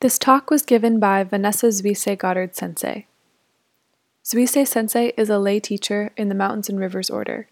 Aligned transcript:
This 0.00 0.16
talk 0.16 0.48
was 0.48 0.62
given 0.62 1.00
by 1.00 1.24
Vanessa 1.24 1.66
Zuisei 1.66 2.16
Goddard 2.16 2.54
Sensei. 2.54 3.06
Zuisei 4.24 4.64
Sensei 4.64 5.12
is 5.16 5.28
a 5.28 5.40
lay 5.40 5.58
teacher 5.58 6.12
in 6.16 6.28
the 6.28 6.36
Mountains 6.36 6.68
and 6.68 6.78
Rivers 6.78 7.10
Order. 7.10 7.48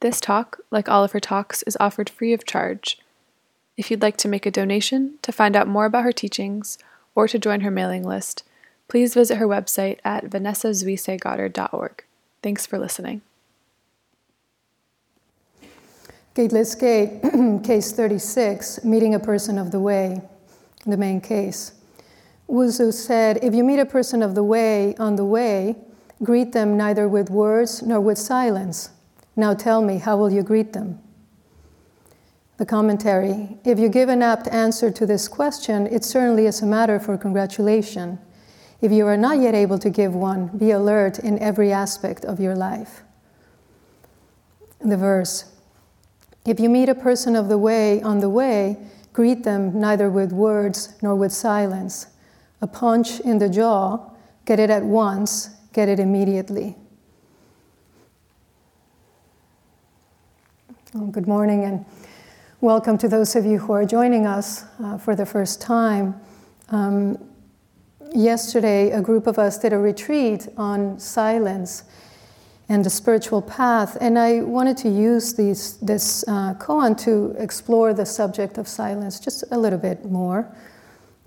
This 0.00 0.22
talk, 0.22 0.60
like 0.70 0.88
all 0.88 1.04
of 1.04 1.12
her 1.12 1.20
talks, 1.20 1.62
is 1.64 1.76
offered 1.78 2.08
free 2.08 2.32
of 2.32 2.46
charge. 2.46 2.98
If 3.76 3.90
you'd 3.90 4.00
like 4.00 4.16
to 4.18 4.28
make 4.28 4.46
a 4.46 4.50
donation, 4.50 5.18
to 5.20 5.32
find 5.32 5.54
out 5.54 5.68
more 5.68 5.84
about 5.84 6.04
her 6.04 6.12
teachings, 6.12 6.78
or 7.14 7.28
to 7.28 7.38
join 7.38 7.60
her 7.60 7.70
mailing 7.70 8.04
list, 8.04 8.42
please 8.88 9.12
visit 9.12 9.36
her 9.36 9.46
website 9.46 9.98
at 10.02 10.24
vanessazuiseigoddard.org. 10.24 12.04
Thanks 12.42 12.64
for 12.64 12.78
listening. 12.78 13.20
Gateless 16.32 16.74
Gate, 16.74 17.20
case 17.64 17.92
36, 17.92 18.82
meeting 18.82 19.14
a 19.14 19.20
person 19.20 19.58
of 19.58 19.72
the 19.72 19.80
way, 19.80 20.22
the 20.86 20.96
main 20.96 21.20
case. 21.20 21.72
Wuzu 22.48 22.92
said, 22.92 23.38
If 23.42 23.54
you 23.54 23.62
meet 23.62 23.78
a 23.78 23.86
person 23.86 24.22
of 24.22 24.34
the 24.34 24.42
way 24.42 24.94
on 24.96 25.16
the 25.16 25.24
way, 25.24 25.76
greet 26.22 26.52
them 26.52 26.76
neither 26.76 27.08
with 27.08 27.30
words 27.30 27.82
nor 27.82 28.00
with 28.00 28.18
silence. 28.18 28.90
Now 29.36 29.54
tell 29.54 29.82
me, 29.82 29.98
how 29.98 30.16
will 30.16 30.32
you 30.32 30.42
greet 30.42 30.72
them? 30.72 31.00
The 32.56 32.66
commentary 32.66 33.56
If 33.64 33.78
you 33.78 33.88
give 33.88 34.10
an 34.10 34.20
apt 34.20 34.46
answer 34.48 34.90
to 34.90 35.06
this 35.06 35.28
question, 35.28 35.86
it 35.86 36.04
certainly 36.04 36.44
is 36.44 36.60
a 36.60 36.66
matter 36.66 37.00
for 37.00 37.16
congratulation. 37.16 38.18
If 38.82 38.92
you 38.92 39.06
are 39.06 39.16
not 39.16 39.38
yet 39.38 39.54
able 39.54 39.78
to 39.78 39.88
give 39.88 40.14
one, 40.14 40.48
be 40.48 40.70
alert 40.70 41.18
in 41.18 41.38
every 41.38 41.72
aspect 41.72 42.24
of 42.24 42.40
your 42.40 42.56
life. 42.56 43.02
The 44.80 44.96
verse 44.96 45.44
If 46.44 46.58
you 46.58 46.68
meet 46.68 46.88
a 46.88 46.94
person 46.94 47.36
of 47.36 47.48
the 47.48 47.58
way 47.58 48.02
on 48.02 48.20
the 48.20 48.30
way, 48.30 48.76
greet 49.12 49.44
them 49.44 49.78
neither 49.78 50.08
with 50.10 50.32
words 50.32 50.94
nor 51.02 51.14
with 51.14 51.32
silence 51.32 52.06
a 52.62 52.66
punch 52.66 53.20
in 53.20 53.38
the 53.38 53.48
jaw, 53.48 53.98
get 54.44 54.60
it 54.60 54.68
at 54.68 54.84
once, 54.84 55.50
get 55.72 55.88
it 55.88 55.98
immediately. 55.98 56.76
Well, 60.92 61.06
good 61.06 61.26
morning 61.26 61.64
and 61.64 61.86
welcome 62.60 62.98
to 62.98 63.08
those 63.08 63.34
of 63.34 63.46
you 63.46 63.58
who 63.58 63.72
are 63.72 63.86
joining 63.86 64.26
us 64.26 64.64
uh, 64.82 64.98
for 64.98 65.16
the 65.16 65.24
first 65.24 65.62
time. 65.62 66.20
Um, 66.68 67.16
yesterday, 68.14 68.90
a 68.90 69.00
group 69.00 69.26
of 69.26 69.38
us 69.38 69.56
did 69.56 69.72
a 69.72 69.78
retreat 69.78 70.48
on 70.58 70.98
silence 70.98 71.84
and 72.70 72.84
the 72.84 72.90
spiritual 72.90 73.42
path, 73.42 73.98
and 74.00 74.16
I 74.16 74.42
wanted 74.42 74.76
to 74.78 74.88
use 74.88 75.34
these, 75.34 75.76
this 75.78 76.24
uh, 76.28 76.54
koan 76.54 76.96
to 77.04 77.34
explore 77.36 77.92
the 77.92 78.06
subject 78.06 78.58
of 78.58 78.68
silence 78.68 79.18
just 79.18 79.42
a 79.50 79.58
little 79.58 79.78
bit 79.78 80.04
more 80.04 80.48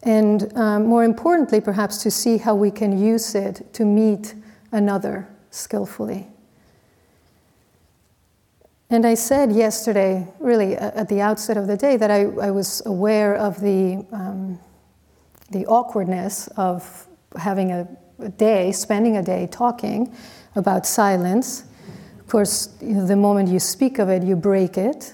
and 0.03 0.55
um, 0.57 0.85
more 0.85 1.03
importantly, 1.03 1.61
perhaps 1.61 1.97
to 2.03 2.11
see 2.11 2.37
how 2.37 2.55
we 2.55 2.71
can 2.71 2.97
use 2.97 3.35
it 3.35 3.73
to 3.73 3.85
meet 3.85 4.35
another 4.71 5.27
skillfully. 5.49 6.27
And 8.89 9.05
I 9.05 9.15
said 9.15 9.51
yesterday, 9.51 10.27
really 10.39 10.75
at 10.75 11.09
the 11.09 11.19
outset 11.21 11.57
of 11.57 11.67
the 11.67 11.77
day, 11.77 11.97
that 11.97 12.11
I, 12.11 12.23
I 12.23 12.51
was 12.51 12.81
aware 12.85 13.35
of 13.35 13.59
the, 13.59 14.05
um, 14.11 14.59
the 15.51 15.65
awkwardness 15.65 16.47
of 16.57 17.07
having 17.37 17.71
a, 17.71 17.87
a, 18.19 18.29
day, 18.29 18.71
spending 18.71 19.17
a 19.17 19.23
day 19.23 19.47
talking 19.51 20.15
about 20.55 20.85
silence. 20.85 21.63
Of 22.19 22.27
course, 22.27 22.67
the 22.81 23.15
moment 23.15 23.49
you 23.49 23.59
speak 23.59 23.99
of 23.99 24.09
it, 24.09 24.23
you 24.23 24.35
break 24.35 24.77
it. 24.77 25.13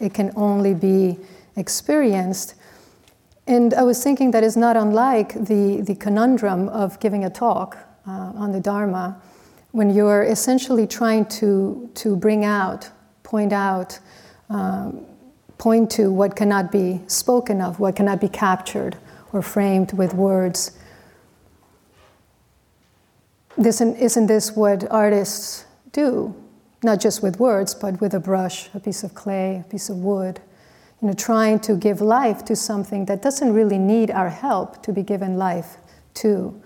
It 0.00 0.14
can 0.14 0.32
only 0.36 0.74
be 0.74 1.18
experienced. 1.56 2.54
And 3.46 3.74
I 3.74 3.82
was 3.82 4.02
thinking 4.02 4.30
that 4.32 4.44
is 4.44 4.56
not 4.56 4.76
unlike 4.76 5.34
the, 5.34 5.80
the 5.80 5.94
conundrum 5.94 6.68
of 6.68 7.00
giving 7.00 7.24
a 7.24 7.30
talk 7.30 7.78
uh, 8.06 8.32
on 8.36 8.52
the 8.52 8.60
Dharma, 8.60 9.20
when 9.72 9.90
you're 9.90 10.22
essentially 10.22 10.86
trying 10.86 11.26
to, 11.26 11.90
to 11.94 12.16
bring 12.16 12.44
out, 12.44 12.90
point 13.22 13.52
out, 13.52 13.98
um, 14.48 15.04
point 15.58 15.90
to 15.90 16.10
what 16.10 16.36
cannot 16.36 16.70
be 16.70 17.00
spoken 17.06 17.60
of, 17.60 17.80
what 17.80 17.96
cannot 17.96 18.20
be 18.20 18.28
captured 18.28 18.96
or 19.32 19.42
framed 19.42 19.92
with 19.92 20.14
words. 20.14 20.77
This, 23.58 23.80
isn't 23.80 24.26
this 24.28 24.54
what 24.54 24.90
artists 24.90 25.64
do? 25.92 26.34
Not 26.82 27.00
just 27.00 27.22
with 27.22 27.40
words, 27.40 27.74
but 27.74 28.00
with 28.00 28.14
a 28.14 28.20
brush, 28.20 28.70
a 28.72 28.80
piece 28.80 29.02
of 29.02 29.14
clay, 29.14 29.64
a 29.66 29.68
piece 29.68 29.90
of 29.90 29.96
wood 29.96 30.40
you 31.00 31.08
know, 31.08 31.14
trying 31.14 31.60
to 31.60 31.76
give 31.76 32.00
life 32.00 32.44
to 32.44 32.56
something 32.56 33.04
that 33.06 33.22
doesn't 33.22 33.52
really 33.52 33.78
need 33.78 34.10
our 34.10 34.28
help 34.28 34.82
to 34.82 34.92
be 34.92 35.02
given 35.02 35.36
life 35.36 35.76
to, 36.14 36.60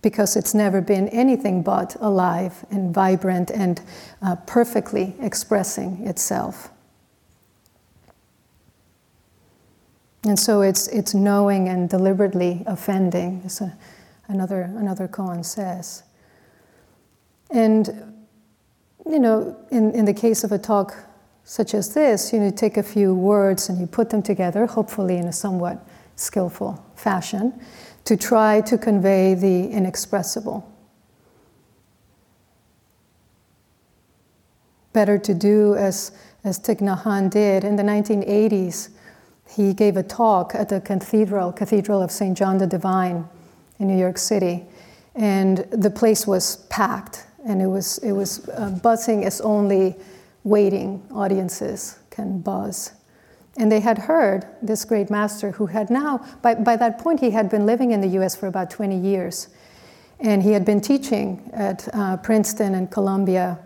because 0.00 0.36
it's 0.36 0.54
never 0.54 0.80
been 0.80 1.08
anything 1.08 1.62
but 1.62 1.96
alive 2.00 2.64
and 2.70 2.94
vibrant 2.94 3.50
and 3.50 3.80
uh, 4.22 4.36
perfectly 4.46 5.14
expressing 5.20 6.06
itself. 6.06 6.70
And 10.24 10.38
so 10.38 10.62
it's, 10.62 10.88
it's 10.88 11.14
knowing 11.14 11.68
and 11.68 11.88
deliberately 11.88 12.62
offending, 12.66 13.42
as 13.44 13.60
a, 13.60 13.76
another, 14.28 14.62
another 14.62 15.08
koan 15.08 15.44
says. 15.44 16.04
And, 17.50 17.88
you 19.06 19.18
know, 19.18 19.56
in, 19.70 19.92
in 19.92 20.04
the 20.04 20.14
case 20.14 20.44
of 20.44 20.52
a 20.52 20.58
talk 20.58 20.94
such 21.44 21.72
as 21.72 21.94
this, 21.94 22.32
you 22.32 22.40
know, 22.40 22.50
take 22.50 22.76
a 22.76 22.82
few 22.82 23.14
words 23.14 23.70
and 23.70 23.80
you 23.80 23.86
put 23.86 24.10
them 24.10 24.22
together, 24.22 24.66
hopefully 24.66 25.16
in 25.16 25.26
a 25.26 25.32
somewhat 25.32 25.86
skillful 26.14 26.84
fashion, 26.94 27.58
to 28.04 28.16
try 28.16 28.60
to 28.60 28.76
convey 28.76 29.34
the 29.34 29.70
inexpressible. 29.70 30.70
Better 34.92 35.16
to 35.18 35.34
do 35.34 35.74
as, 35.74 36.12
as 36.44 36.58
Thich 36.58 36.80
Nhat 36.80 37.30
did 37.30 37.64
in 37.64 37.76
the 37.76 37.82
1980s. 37.82 38.90
He 39.48 39.72
gave 39.72 39.96
a 39.96 40.02
talk 40.02 40.54
at 40.54 40.68
the 40.68 40.80
cathedral, 40.80 41.52
Cathedral 41.52 42.02
of 42.02 42.10
St. 42.10 42.36
John 42.36 42.58
the 42.58 42.66
Divine 42.66 43.26
in 43.78 43.86
New 43.86 43.98
York 43.98 44.18
City, 44.18 44.66
and 45.14 45.58
the 45.70 45.90
place 45.90 46.26
was 46.26 46.56
packed, 46.68 47.26
and 47.44 47.62
it 47.62 47.66
was, 47.66 47.98
it 47.98 48.12
was 48.12 48.48
uh, 48.50 48.70
buzzing 48.70 49.24
as 49.24 49.40
only 49.40 49.94
waiting 50.44 51.02
audiences 51.12 51.98
can 52.10 52.40
buzz. 52.40 52.92
And 53.56 53.72
they 53.72 53.80
had 53.80 53.98
heard 53.98 54.46
this 54.62 54.84
great 54.84 55.10
master 55.10 55.50
who 55.52 55.66
had 55.66 55.90
now, 55.90 56.24
by, 56.42 56.54
by 56.54 56.76
that 56.76 56.98
point, 56.98 57.20
he 57.20 57.30
had 57.30 57.50
been 57.50 57.66
living 57.66 57.90
in 57.90 58.00
the 58.00 58.08
US 58.20 58.36
for 58.36 58.46
about 58.46 58.70
20 58.70 58.96
years. 58.96 59.48
And 60.20 60.42
he 60.42 60.52
had 60.52 60.64
been 60.64 60.80
teaching 60.80 61.50
at 61.52 61.88
uh, 61.92 62.16
Princeton 62.18 62.74
and 62.74 62.90
Columbia. 62.90 63.58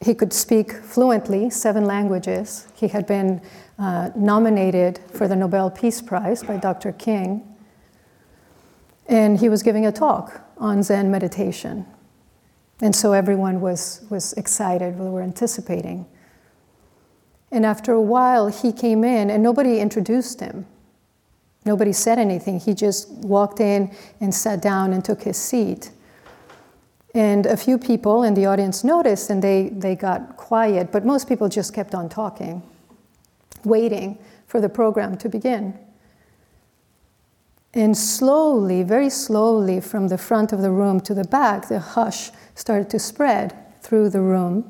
He 0.00 0.14
could 0.14 0.32
speak 0.32 0.72
fluently 0.72 1.50
seven 1.50 1.86
languages. 1.86 2.68
He 2.74 2.88
had 2.88 3.06
been 3.06 3.40
uh, 3.78 4.10
nominated 4.14 5.00
for 5.12 5.26
the 5.26 5.36
Nobel 5.36 5.70
Peace 5.70 6.00
Prize 6.00 6.42
by 6.42 6.56
Dr. 6.56 6.92
King. 6.92 7.44
And 9.08 9.40
he 9.40 9.48
was 9.48 9.62
giving 9.62 9.86
a 9.86 9.92
talk 9.92 10.40
on 10.58 10.82
Zen 10.82 11.10
meditation. 11.10 11.86
And 12.80 12.94
so 12.94 13.12
everyone 13.12 13.60
was, 13.60 14.04
was 14.08 14.32
excited, 14.34 14.98
we 14.98 15.08
were 15.08 15.22
anticipating. 15.22 16.06
And 17.50 17.64
after 17.64 17.92
a 17.92 18.00
while, 18.00 18.48
he 18.48 18.72
came 18.72 19.04
in 19.04 19.30
and 19.30 19.42
nobody 19.42 19.80
introduced 19.80 20.40
him. 20.40 20.66
Nobody 21.64 21.92
said 21.92 22.18
anything. 22.18 22.60
He 22.60 22.74
just 22.74 23.10
walked 23.10 23.60
in 23.60 23.94
and 24.20 24.34
sat 24.34 24.62
down 24.62 24.92
and 24.92 25.04
took 25.04 25.22
his 25.22 25.36
seat. 25.36 25.90
And 27.14 27.46
a 27.46 27.56
few 27.56 27.78
people 27.78 28.22
in 28.22 28.34
the 28.34 28.46
audience 28.46 28.84
noticed 28.84 29.30
and 29.30 29.42
they, 29.42 29.70
they 29.70 29.96
got 29.96 30.36
quiet, 30.36 30.92
but 30.92 31.04
most 31.04 31.28
people 31.28 31.48
just 31.48 31.74
kept 31.74 31.94
on 31.94 32.08
talking, 32.08 32.62
waiting 33.64 34.18
for 34.46 34.60
the 34.60 34.68
program 34.68 35.16
to 35.18 35.28
begin. 35.28 35.76
And 37.74 37.96
slowly, 37.96 38.82
very 38.82 39.10
slowly, 39.10 39.80
from 39.80 40.08
the 40.08 40.18
front 40.18 40.52
of 40.52 40.62
the 40.62 40.70
room 40.70 41.00
to 41.00 41.14
the 41.14 41.24
back, 41.24 41.68
the 41.68 41.78
hush 41.78 42.30
started 42.58 42.90
to 42.90 42.98
spread 42.98 43.56
through 43.80 44.10
the 44.10 44.20
room. 44.20 44.64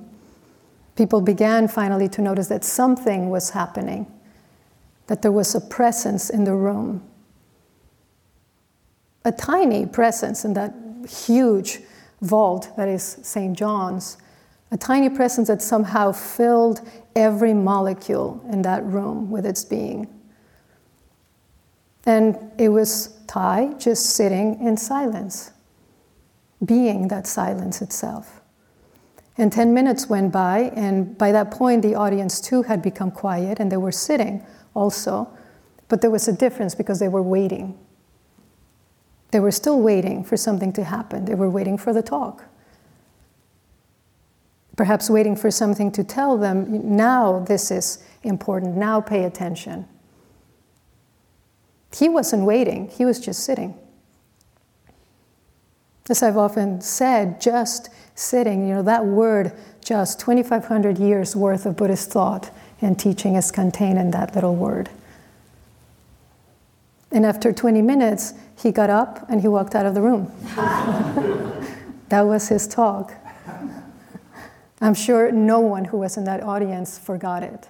People 0.94 1.23
began 1.23 1.67
finally 1.69 2.06
to 2.11 2.20
notice 2.20 2.49
that 2.49 2.62
something 2.62 3.31
was 3.31 3.50
happening, 3.50 4.06
that 5.06 5.23
there 5.23 5.32
was 5.32 5.55
a 5.55 5.61
presence 5.61 6.29
in 6.29 6.44
the 6.44 6.55
room. 6.55 7.02
A 9.25 9.32
tiny 9.32 9.87
presence 9.87 10.44
in 10.44 10.52
that 10.52 10.75
huge 11.08 11.81
vault 12.20 12.70
that 12.76 12.88
is 12.88 13.19
St. 13.23 13.56
John's, 13.56 14.19
a 14.70 14.76
tiny 14.76 15.08
presence 15.08 15.49
that 15.49 15.62
somehow 15.62 16.12
filled 16.12 16.87
every 17.17 17.55
molecule 17.55 18.44
in 18.52 18.61
that 18.62 18.84
room 18.84 19.31
with 19.31 19.46
its 19.46 19.64
being. 19.64 20.06
And 22.05 22.37
it 22.58 22.69
was 22.69 23.14
Thay 23.29 23.75
just 23.79 24.06
sitting 24.06 24.61
in 24.61 24.76
silence, 24.76 25.52
being 26.64 27.08
that 27.08 27.26
silence 27.26 27.81
itself. 27.81 28.40
And 29.37 29.52
10 29.52 29.72
minutes 29.72 30.08
went 30.08 30.32
by, 30.32 30.72
and 30.75 31.16
by 31.16 31.31
that 31.31 31.52
point, 31.52 31.82
the 31.82 31.94
audience 31.94 32.40
too 32.40 32.62
had 32.62 32.82
become 32.82 33.12
quiet, 33.12 33.60
and 33.60 33.70
they 33.70 33.76
were 33.76 33.93
sitting 33.93 34.44
also, 34.75 35.28
But 35.88 36.02
there 36.02 36.10
was 36.10 36.28
a 36.28 36.32
difference 36.32 36.75
because 36.75 36.99
they 36.99 37.08
were 37.08 37.22
waiting. 37.22 37.78
They 39.31 39.40
were 39.40 39.50
still 39.50 39.81
waiting 39.81 40.22
for 40.22 40.37
something 40.37 40.72
to 40.75 40.84
happen. 40.84 41.25
They 41.25 41.34
were 41.34 41.50
waiting 41.50 41.78
for 41.78 41.93
the 41.93 42.02
talk. 42.02 42.44
Perhaps 44.76 45.10
waiting 45.10 45.34
for 45.34 45.50
something 45.50 45.90
to 45.93 46.05
tell 46.05 46.38
them, 46.38 46.96
now 46.96 47.40
this 47.40 47.70
is 47.70 48.05
important, 48.22 48.76
now 48.76 49.00
pay 49.00 49.25
attention. 49.25 49.87
He 51.96 52.08
wasn't 52.08 52.44
waiting, 52.44 52.88
he 52.88 53.05
was 53.05 53.19
just 53.19 53.44
sitting. 53.44 53.75
As 56.08 56.22
I've 56.22 56.37
often 56.37 56.81
said, 56.81 57.40
just 57.40 57.90
sitting, 58.14 58.66
you 58.66 58.75
know, 58.75 58.82
that 58.82 59.05
word, 59.05 59.52
just 59.84 60.19
2,500 60.20 60.99
years 60.99 61.37
worth 61.37 61.66
of 61.66 61.76
Buddhist 61.76 62.10
thought 62.10 62.50
and 62.81 62.99
teaching 62.99 63.34
is 63.34 63.50
contained 63.50 63.99
in 63.99 64.10
that 64.12 64.34
little 64.34 64.55
word. 64.55 64.88
And 67.10 67.25
after 67.25 67.52
20 67.52 67.82
minutes, 67.82 68.34
he 68.58 68.70
got 68.70 68.90
up 68.90 69.28
and 69.31 69.40
he 69.40 69.49
walked 69.49 69.75
out 69.75 69.87
of 69.87 69.94
the 69.94 70.02
room. 70.02 70.31
that 72.08 72.22
was 72.22 72.49
his 72.49 72.66
talk. 72.66 73.14
I'm 74.81 74.94
sure 74.94 75.32
no 75.32 75.60
one 75.60 75.87
who 75.87 75.99
was 75.99 76.16
in 76.16 76.25
that 76.25 76.43
audience 76.43 76.99
forgot 76.99 77.43
it. 77.43 77.69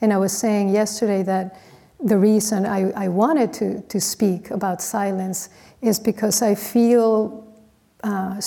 And 0.00 0.12
I 0.12 0.16
was 0.16 0.36
saying 0.36 0.70
yesterday 0.70 1.22
that 1.24 1.60
the 2.02 2.16
reason 2.16 2.66
I, 2.66 2.90
I 2.92 3.08
wanted 3.08 3.52
to, 3.54 3.80
to 3.82 4.00
speak 4.00 4.50
about 4.50 4.80
silence 4.80 5.50
is 5.82 5.98
because 5.98 6.42
I 6.42 6.54
feel 6.54 7.46
uh, 8.02 8.40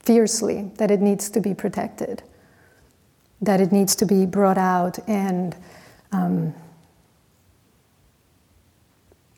fiercely 0.00 0.70
that 0.76 0.90
it 0.90 1.00
needs 1.00 1.28
to 1.30 1.40
be 1.40 1.54
protected, 1.54 2.22
that 3.42 3.60
it 3.60 3.72
needs 3.72 3.94
to 3.96 4.06
be 4.06 4.24
brought 4.24 4.58
out 4.58 4.98
and 5.08 5.54
um, 6.12 6.54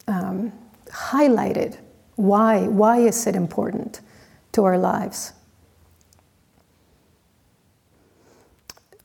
um, 0.06 0.52
highlighted. 0.86 1.78
Why? 2.16 2.66
Why 2.66 2.98
is 2.98 3.26
it 3.26 3.34
important 3.34 4.00
to 4.52 4.64
our 4.64 4.78
lives? 4.78 5.32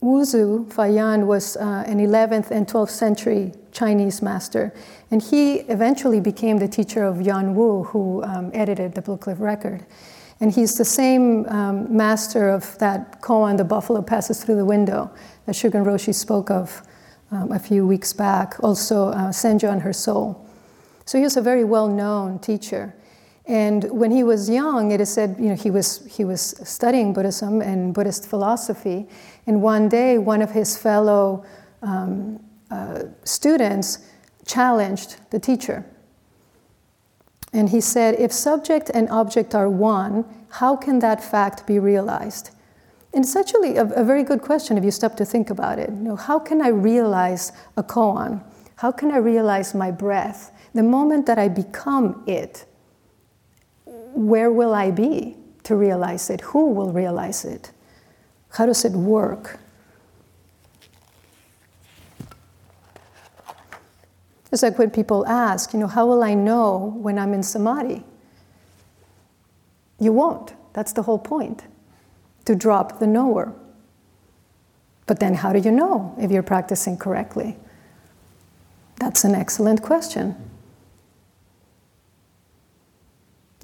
Wuzu 0.04 0.70
Fayan 0.70 1.26
was 1.26 1.56
uh, 1.56 1.82
an 1.86 1.98
11th 1.98 2.50
and 2.50 2.66
12th 2.66 2.90
century 2.90 3.52
Chinese 3.72 4.20
master, 4.20 4.74
and 5.10 5.22
he 5.22 5.60
eventually 5.72 6.20
became 6.20 6.58
the 6.58 6.68
teacher 6.68 7.04
of 7.04 7.16
Yuanwu, 7.16 7.86
who 7.86 8.22
um, 8.22 8.50
edited 8.52 8.94
the 8.94 9.00
Blue 9.00 9.16
Cliff 9.16 9.40
Record. 9.40 9.86
And 10.40 10.52
he's 10.52 10.76
the 10.76 10.84
same 10.84 11.46
um, 11.48 11.96
master 11.96 12.50
of 12.50 12.76
that 12.80 13.22
koan, 13.22 13.56
The 13.56 13.64
Buffalo 13.64 14.02
Passes 14.02 14.44
Through 14.44 14.56
the 14.56 14.64
Window, 14.66 15.10
that 15.46 15.54
Shugen 15.54 15.86
Roshi 15.86 16.14
spoke 16.14 16.50
of 16.50 16.82
um, 17.30 17.50
a 17.50 17.58
few 17.58 17.86
weeks 17.86 18.12
back, 18.12 18.56
also 18.62 19.08
uh, 19.08 19.30
Seijo 19.30 19.72
and 19.72 19.80
Her 19.80 19.94
Soul. 19.94 20.46
So 21.06 21.16
he 21.16 21.24
was 21.24 21.38
a 21.38 21.42
very 21.42 21.64
well 21.64 21.88
known 21.88 22.40
teacher. 22.40 22.94
And 23.46 23.84
when 23.90 24.10
he 24.10 24.24
was 24.24 24.48
young, 24.48 24.90
it 24.90 25.00
is 25.02 25.12
said, 25.12 25.36
you 25.38 25.50
know, 25.50 25.54
he 25.54 25.70
was, 25.70 26.06
he 26.06 26.24
was 26.24 26.54
studying 26.64 27.12
Buddhism 27.12 27.60
and 27.60 27.92
Buddhist 27.92 28.26
philosophy. 28.26 29.06
And 29.46 29.62
one 29.62 29.88
day, 29.88 30.18
one 30.18 30.42
of 30.42 30.52
his 30.52 30.76
fellow 30.76 31.44
um, 31.82 32.40
uh, 32.70 33.04
students 33.24 33.98
challenged 34.46 35.16
the 35.30 35.38
teacher. 35.38 35.84
And 37.52 37.68
he 37.68 37.80
said, 37.80 38.16
if 38.18 38.32
subject 38.32 38.90
and 38.92 39.08
object 39.10 39.54
are 39.54 39.68
one, 39.68 40.24
how 40.50 40.76
can 40.76 40.98
that 41.00 41.22
fact 41.22 41.66
be 41.66 41.78
realized? 41.78 42.50
And 43.12 43.24
it's 43.24 43.36
actually 43.36 43.76
a, 43.76 43.84
a 43.84 44.02
very 44.02 44.24
good 44.24 44.42
question 44.42 44.76
if 44.76 44.84
you 44.84 44.90
stop 44.90 45.16
to 45.16 45.24
think 45.24 45.50
about 45.50 45.78
it. 45.78 45.88
You 45.88 45.96
know, 45.96 46.16
how 46.16 46.38
can 46.38 46.60
I 46.60 46.68
realize 46.68 47.52
a 47.76 47.82
koan? 47.82 48.42
How 48.76 48.90
can 48.90 49.12
I 49.12 49.18
realize 49.18 49.72
my 49.72 49.92
breath? 49.92 50.50
The 50.74 50.82
moment 50.82 51.26
that 51.26 51.38
I 51.38 51.48
become 51.48 52.24
it, 52.26 52.66
where 53.86 54.50
will 54.50 54.74
I 54.74 54.90
be 54.90 55.36
to 55.62 55.76
realize 55.76 56.28
it? 56.30 56.40
Who 56.40 56.72
will 56.72 56.92
realize 56.92 57.44
it? 57.44 57.70
How 58.54 58.66
does 58.66 58.84
it 58.84 58.92
work? 58.92 59.58
It's 64.52 64.62
like 64.62 64.78
when 64.78 64.90
people 64.90 65.26
ask, 65.26 65.72
you 65.72 65.80
know, 65.80 65.88
how 65.88 66.06
will 66.06 66.22
I 66.22 66.34
know 66.34 66.94
when 66.96 67.18
I'm 67.18 67.34
in 67.34 67.42
samadhi? 67.42 68.04
You 69.98 70.12
won't. 70.12 70.54
That's 70.72 70.92
the 70.92 71.02
whole 71.02 71.18
point, 71.18 71.64
to 72.44 72.54
drop 72.54 73.00
the 73.00 73.06
knower. 73.08 73.52
But 75.06 75.18
then, 75.18 75.34
how 75.34 75.52
do 75.52 75.58
you 75.58 75.72
know 75.72 76.14
if 76.18 76.30
you're 76.30 76.44
practicing 76.44 76.96
correctly? 76.96 77.56
That's 78.96 79.24
an 79.24 79.34
excellent 79.34 79.82
question. 79.82 80.36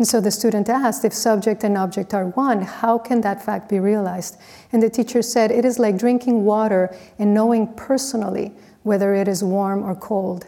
And 0.00 0.08
so 0.08 0.18
the 0.18 0.30
student 0.30 0.70
asked 0.70 1.04
if 1.04 1.12
subject 1.12 1.62
and 1.62 1.76
object 1.76 2.14
are 2.14 2.28
one, 2.28 2.62
how 2.62 2.96
can 2.96 3.20
that 3.20 3.44
fact 3.44 3.68
be 3.68 3.78
realized? 3.80 4.38
And 4.72 4.82
the 4.82 4.88
teacher 4.88 5.20
said, 5.20 5.50
It 5.50 5.66
is 5.66 5.78
like 5.78 5.98
drinking 5.98 6.46
water 6.46 6.96
and 7.18 7.34
knowing 7.34 7.74
personally 7.74 8.54
whether 8.82 9.12
it 9.12 9.28
is 9.28 9.44
warm 9.44 9.84
or 9.84 9.94
cold. 9.94 10.46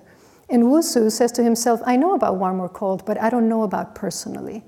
And 0.48 0.62
Wuzu 0.62 1.12
says 1.12 1.32
to 1.32 1.44
himself, 1.44 1.82
I 1.84 1.96
know 1.96 2.14
about 2.14 2.38
warm 2.38 2.60
or 2.60 2.70
cold, 2.70 3.04
but 3.04 3.20
I 3.20 3.28
don't 3.28 3.46
know 3.46 3.62
about 3.62 3.94
personally. 3.94 4.64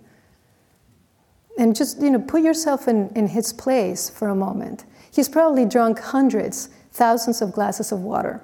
And 1.57 1.75
just, 1.75 2.03
you 2.03 2.11
know, 2.11 2.21
put 2.21 2.43
yourself 2.43 2.87
in, 2.87 3.09
in 3.17 3.29
his 3.29 3.55
place 3.55 4.11
for 4.11 4.29
a 4.29 4.35
moment. 4.35 4.85
He's 5.11 5.31
probably 5.31 5.65
drunk 5.65 5.99
hundreds, 5.99 6.69
thousands 6.93 7.41
of 7.41 7.53
glasses 7.53 7.91
of 7.91 8.01
water 8.01 8.43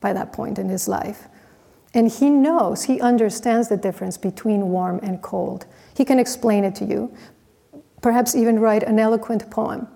by 0.00 0.14
that 0.14 0.32
point 0.32 0.58
in 0.58 0.70
his 0.70 0.88
life. 0.88 1.28
And 1.92 2.10
he 2.10 2.30
knows, 2.30 2.84
he 2.84 2.98
understands 2.98 3.68
the 3.68 3.76
difference 3.76 4.16
between 4.16 4.70
warm 4.70 4.98
and 5.02 5.20
cold. 5.20 5.66
He 5.94 6.04
can 6.04 6.18
explain 6.18 6.64
it 6.64 6.74
to 6.76 6.84
you, 6.84 7.14
perhaps 8.00 8.34
even 8.34 8.58
write 8.58 8.82
an 8.82 8.98
eloquent 8.98 9.50
poem. 9.50 9.88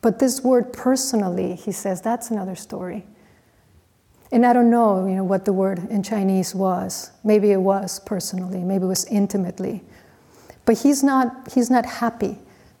But 0.00 0.18
this 0.18 0.42
word 0.42 0.72
personally, 0.72 1.54
he 1.54 1.72
says, 1.72 2.02
that's 2.02 2.30
another 2.30 2.56
story. 2.56 3.06
And 4.32 4.46
I 4.46 4.52
don't 4.52 4.70
know, 4.70 5.06
you 5.06 5.14
know, 5.14 5.24
what 5.24 5.44
the 5.44 5.52
word 5.52 5.78
in 5.90 6.02
Chinese 6.02 6.54
was. 6.54 7.10
Maybe 7.22 7.52
it 7.52 7.60
was 7.60 8.00
personally, 8.00 8.58
maybe 8.58 8.84
it 8.84 8.88
was 8.88 9.04
intimately. 9.06 9.84
But 10.64 10.78
he's 10.78 11.02
not, 11.02 11.52
he's 11.52 11.70
not 11.70 11.84
happy 11.84 12.38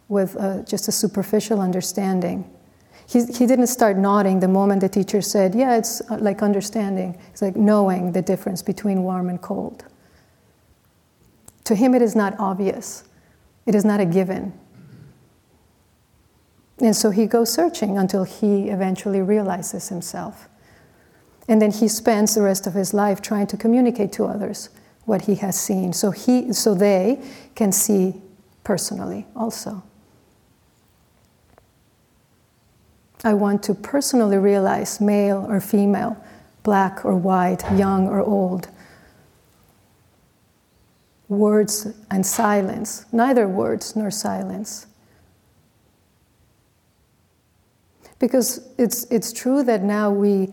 with 0.08 0.36
uh, 0.36 0.62
just 0.62 0.88
a 0.88 0.92
superficial 0.92 1.60
understanding. 1.60 2.50
He, 3.06 3.24
he 3.26 3.46
didn't 3.46 3.66
start 3.66 3.98
nodding 3.98 4.40
the 4.40 4.48
moment 4.48 4.80
the 4.80 4.88
teacher 4.88 5.20
said, 5.20 5.54
Yeah, 5.54 5.76
it's 5.76 6.00
uh, 6.10 6.16
like 6.18 6.42
understanding. 6.42 7.18
It's 7.30 7.42
like 7.42 7.56
knowing 7.56 8.12
the 8.12 8.22
difference 8.22 8.62
between 8.62 9.02
warm 9.02 9.28
and 9.28 9.40
cold. 9.40 9.84
To 11.64 11.74
him, 11.74 11.94
it 11.94 12.02
is 12.02 12.16
not 12.16 12.34
obvious, 12.38 13.04
it 13.66 13.74
is 13.74 13.84
not 13.84 14.00
a 14.00 14.04
given. 14.04 14.52
And 16.80 16.96
so 16.96 17.10
he 17.10 17.26
goes 17.26 17.52
searching 17.52 17.96
until 17.96 18.24
he 18.24 18.68
eventually 18.68 19.22
realizes 19.22 19.88
himself. 19.88 20.48
And 21.48 21.62
then 21.62 21.70
he 21.70 21.86
spends 21.86 22.34
the 22.34 22.42
rest 22.42 22.66
of 22.66 22.74
his 22.74 22.92
life 22.92 23.22
trying 23.22 23.46
to 23.48 23.56
communicate 23.56 24.12
to 24.14 24.24
others 24.24 24.70
what 25.04 25.22
he 25.22 25.36
has 25.36 25.58
seen 25.58 25.92
so, 25.92 26.10
he, 26.10 26.52
so 26.52 26.74
they 26.74 27.20
can 27.54 27.72
see 27.72 28.20
personally 28.64 29.26
also. 29.34 29.82
I 33.24 33.34
want 33.34 33.62
to 33.64 33.74
personally 33.74 34.38
realize 34.38 35.00
male 35.00 35.46
or 35.48 35.60
female, 35.60 36.16
black 36.62 37.04
or 37.04 37.14
white, 37.14 37.62
young 37.76 38.08
or 38.08 38.20
old, 38.20 38.68
words 41.32 41.86
and 42.10 42.24
silence, 42.24 43.06
neither 43.12 43.48
words 43.48 43.96
nor 43.96 44.10
silence. 44.10 44.86
Because 48.18 48.68
it's, 48.78 49.04
it's 49.04 49.32
true 49.32 49.64
that 49.64 49.82
now 49.82 50.10
we 50.10 50.52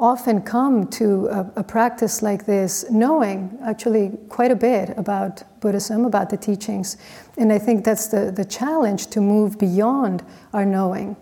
often 0.00 0.40
come 0.40 0.86
to 0.86 1.26
a, 1.26 1.52
a, 1.56 1.62
practice 1.62 2.22
like 2.22 2.46
this 2.46 2.90
knowing 2.90 3.58
actually 3.62 4.16
quite 4.30 4.50
a 4.50 4.56
bit 4.56 4.96
about 4.96 5.42
Buddhism, 5.60 6.06
about 6.06 6.30
the 6.30 6.38
teachings. 6.38 6.96
And 7.36 7.52
I 7.52 7.58
think 7.58 7.84
that's 7.84 8.08
the, 8.08 8.32
the 8.34 8.46
challenge 8.46 9.08
to 9.08 9.20
move 9.20 9.58
beyond 9.58 10.24
our 10.54 10.64
knowing. 10.64 11.16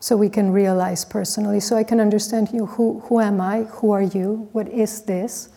So 0.00 0.16
we 0.16 0.30
can 0.30 0.50
realize 0.50 1.04
personally. 1.04 1.60
So 1.60 1.76
I 1.76 1.84
can 1.84 2.00
understand 2.00 2.50
you 2.52 2.66
who, 2.66 3.00
who 3.00 3.20
am 3.20 3.40
I? 3.40 3.64
Who 3.64 3.90
are 3.90 4.02
you? 4.02 4.48
What 4.52 4.68
is 4.68 5.02
this? 5.02 5.50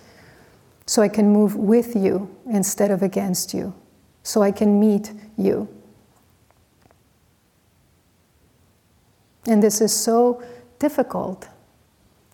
So 0.88 1.01
I 1.01 1.10
can 1.10 1.29
move 1.29 1.56
with 1.56 1.96
you 1.96 2.36
instead 2.50 2.89
of 2.89 3.03
against 3.03 3.53
you, 3.53 3.75
so 4.24 4.41
I 4.41 4.51
can 4.51 4.79
meet 4.79 5.12
you. 5.38 5.67
And 9.46 9.62
this 9.62 9.82
is 9.82 9.94
so 9.94 10.41
difficult 10.79 11.48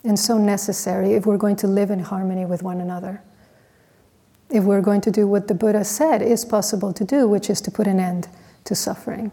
and 0.04 0.18
so 0.18 0.38
necessary 0.38 1.14
if 1.14 1.26
we're 1.26 1.36
going 1.36 1.56
to 1.56 1.66
live 1.66 1.90
in 1.90 1.98
harmony 1.98 2.46
with 2.46 2.62
one 2.62 2.80
another. 2.80 3.22
If 4.50 4.64
we're 4.64 4.82
going 4.82 5.00
to 5.02 5.10
do 5.10 5.26
what 5.26 5.48
the 5.48 5.54
Buddha 5.54 5.84
said 5.84 6.22
is 6.22 6.44
possible 6.44 6.92
to 6.92 7.04
do, 7.04 7.26
which 7.26 7.50
is 7.50 7.60
to 7.62 7.70
put 7.70 7.86
an 7.86 7.98
end 7.98 8.28
to 8.64 8.74
suffering. 8.74 9.32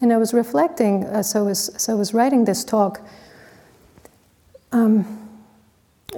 And 0.00 0.12
I 0.12 0.16
was 0.16 0.34
reflecting 0.34 1.04
uh, 1.04 1.08
as 1.08 1.34
I 1.34 1.40
was, 1.40 1.68
as 1.70 1.88
I 1.88 1.94
was 1.94 2.12
writing 2.12 2.44
this 2.44 2.64
talk, 2.64 3.00
um, 4.76 5.28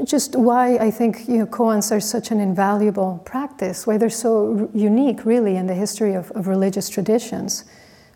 just 0.05 0.37
why 0.37 0.77
I 0.77 0.91
think 0.91 1.29
you 1.29 1.39
know, 1.39 1.47
koans 1.47 1.93
are 1.93 2.01
such 2.01 2.31
an 2.31 2.41
invaluable 2.41 3.23
practice, 3.25 3.87
why 3.87 3.99
they're 3.99 4.11
so 4.11 4.61
r- 4.61 4.69
unique, 4.75 5.25
really, 5.25 5.57
in 5.57 5.67
the 5.67 5.75
history 5.75 6.15
of, 6.15 6.31
of 6.33 6.47
religious 6.47 6.89
traditions, 6.89 7.65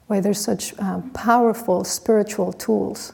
why 0.06 0.20
they're 0.20 0.34
such 0.34 0.78
um, 0.78 1.11
powerful 1.11 1.84
spiritual 1.84 2.52
tools. 2.52 3.12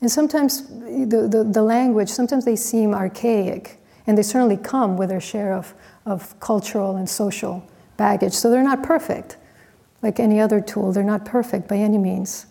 And 0.00 0.10
sometimes 0.10 0.66
the, 0.68 1.28
the, 1.30 1.44
the, 1.44 1.62
language, 1.62 2.08
sometimes 2.08 2.44
they 2.44 2.56
seem 2.56 2.94
archaic, 2.94 3.78
and 4.06 4.16
they 4.16 4.22
certainly 4.22 4.56
come 4.56 4.96
with 4.96 5.08
their 5.08 5.20
share 5.20 5.52
of, 5.54 5.74
of 6.04 6.38
cultural 6.40 6.96
and 6.96 7.08
social 7.08 7.66
baggage. 7.96 8.34
So 8.34 8.50
they're 8.50 8.62
not 8.62 8.82
perfect. 8.82 9.36
Like 10.02 10.20
any 10.20 10.40
other 10.40 10.60
tool, 10.60 10.92
they're 10.92 11.02
not 11.02 11.24
perfect 11.24 11.66
by 11.68 11.76
any 11.76 11.98
means. 11.98 12.46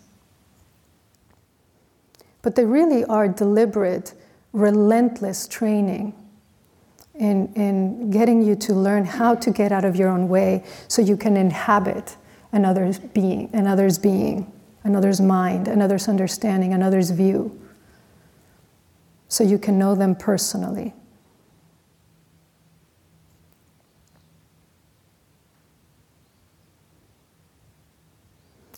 But 2.46 2.54
they 2.54 2.64
really 2.64 3.04
are 3.06 3.26
deliberate, 3.26 4.14
relentless 4.52 5.48
training 5.48 6.14
in, 7.16 7.52
in 7.54 8.12
getting 8.12 8.40
you 8.40 8.54
to 8.54 8.72
learn 8.72 9.04
how 9.04 9.34
to 9.34 9.50
get 9.50 9.72
out 9.72 9.84
of 9.84 9.96
your 9.96 10.08
own 10.08 10.28
way 10.28 10.62
so 10.86 11.02
you 11.02 11.16
can 11.16 11.36
inhabit 11.36 12.16
another's 12.52 13.00
being, 13.00 13.50
another's 13.52 13.98
being, 13.98 14.52
another's 14.84 15.20
mind, 15.20 15.66
another's 15.66 16.06
understanding, 16.06 16.72
another's 16.72 17.10
view. 17.10 17.60
So 19.26 19.42
you 19.42 19.58
can 19.58 19.76
know 19.76 19.96
them 19.96 20.14
personally. 20.14 20.94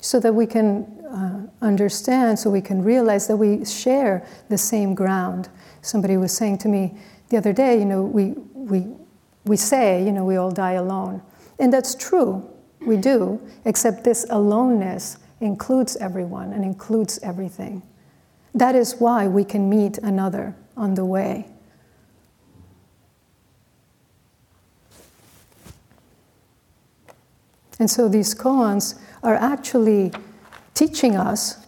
so 0.01 0.19
that 0.19 0.35
we 0.35 0.47
can 0.47 0.98
uh, 1.11 1.41
understand, 1.65 2.39
so 2.39 2.51
we 2.51 2.61
can 2.61 2.83
realize 2.83 3.27
that 3.29 3.37
we 3.37 3.65
share 3.65 4.27
the 4.49 4.59
same 4.59 4.95
ground. 4.95 5.49
Somebody 5.83 6.17
was 6.17 6.37
saying 6.37 6.59
to 6.59 6.69
me 6.69 6.97
the 7.29 7.37
other 7.37 7.53
day, 7.53 7.79
you 7.79 7.85
know, 7.85 8.03
we, 8.03 8.35
we, 8.55 8.87
we 9.45 9.57
say, 9.57 10.05
you 10.05 10.13
know, 10.13 10.25
we 10.25 10.37
all 10.37 10.51
die 10.51 10.73
alone. 10.73 11.23
And 11.59 11.73
that's 11.73 11.95
true, 11.95 12.49
we 12.81 12.97
do, 12.97 13.41
except 13.65 14.05
this 14.05 14.27
aloneness 14.31 15.19
includes 15.41 15.97
everyone 15.97 16.53
and 16.53 16.65
includes 16.65 17.19
everything. 17.23 17.83
That 18.55 18.75
is 18.75 18.97
why 18.99 19.29
we 19.29 19.45
can 19.45 19.69
meet 19.69 19.99
another 19.99 20.57
on 20.77 20.95
the 20.95 21.05
way. 21.05 21.47
And 27.79 27.89
so 27.89 28.09
these 28.09 28.35
koans 28.35 28.99
are 29.23 29.37
actually 29.37 30.13
teaching 30.79 31.17
us, 31.17 31.67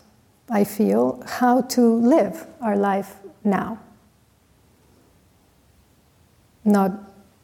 I 0.49 0.63
feel, 0.63 1.21
how 1.27 1.63
to 1.63 1.83
live 1.83 2.47
our 2.61 2.77
life 2.77 3.17
now. 3.43 3.81
Not 6.65 6.93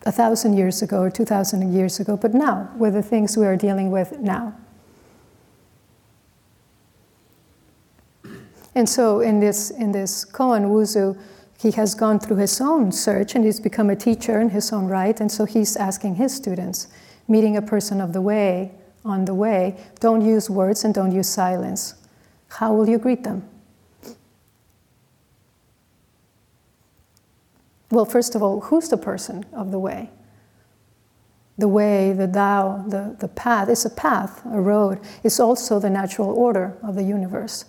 a 0.05 0.13
thousand 0.13 0.57
years 0.57 0.81
ago 0.81 1.01
or 1.01 1.11
two 1.11 1.25
thousand 1.25 1.75
years 1.75 1.99
ago, 1.99 2.17
but 2.17 2.35
now, 2.35 2.71
with 2.79 2.95
the 2.95 3.03
things 3.03 3.37
we 3.37 3.47
are 3.47 3.57
dealing 3.57 3.91
with 3.91 4.21
now. 4.21 4.55
And 8.77 8.89
so 8.89 9.21
in 9.21 9.41
this, 9.41 9.71
in 9.71 9.91
this 9.91 10.25
koan, 10.25 10.67
Wuzu, 10.71 11.19
he 11.59 11.73
has 11.73 11.97
gone 11.97 12.21
through 12.21 12.37
his 12.37 12.61
own 12.61 12.93
search 12.93 13.35
and 13.35 13.45
he's 13.45 13.59
become 13.59 13.91
a 13.91 13.97
teacher 13.97 14.41
in 14.41 14.51
his 14.51 14.73
own 14.73 14.87
right, 14.87 15.19
and 15.21 15.33
so 15.33 15.45
he's 15.45 15.75
asking 15.77 16.15
his 16.15 16.33
students, 16.33 16.87
meeting 17.27 17.57
a 17.57 17.63
person 17.63 18.01
of 18.01 18.13
the 18.13 18.21
way, 18.21 18.71
on 19.07 19.25
the 19.25 19.35
way, 19.35 19.77
don't 20.01 20.25
use 20.25 20.51
words 20.51 20.85
and 20.85 20.93
don't 20.93 21.13
use 21.13 21.29
silence. 21.29 21.95
How 22.49 22.75
will 22.75 22.89
you 22.89 22.99
greet 22.99 23.25
them? 23.25 23.49
Well, 27.91 28.05
first 28.05 28.35
of 28.35 28.43
all, 28.43 28.63
who's 28.63 28.89
the 28.89 28.97
person 28.97 29.47
of 29.53 29.71
the 29.71 29.79
way? 29.79 30.11
The 31.57 31.69
way, 31.69 32.13
the 32.13 32.27
Tao, 32.27 32.85
the, 32.87 33.17
the 33.19 33.29
path 33.29 33.69
is 33.69 33.85
a 33.85 33.91
path, 33.91 34.45
a 34.45 34.61
road. 34.61 35.01
It's 35.23 35.41
also 35.41 35.79
the 35.79 35.89
natural 35.89 36.29
order 36.29 36.77
of 36.83 36.97
the 36.97 37.05
universe. 37.05 37.65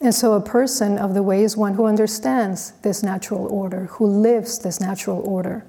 And 0.00 0.14
so, 0.14 0.32
a 0.32 0.40
person 0.40 0.98
of 0.98 1.14
the 1.14 1.22
way 1.22 1.42
is 1.42 1.56
one 1.56 1.74
who 1.74 1.84
understands 1.84 2.72
this 2.82 3.02
natural 3.02 3.46
order, 3.46 3.86
who 3.86 4.06
lives 4.06 4.58
this 4.58 4.80
natural 4.80 5.20
order 5.26 5.64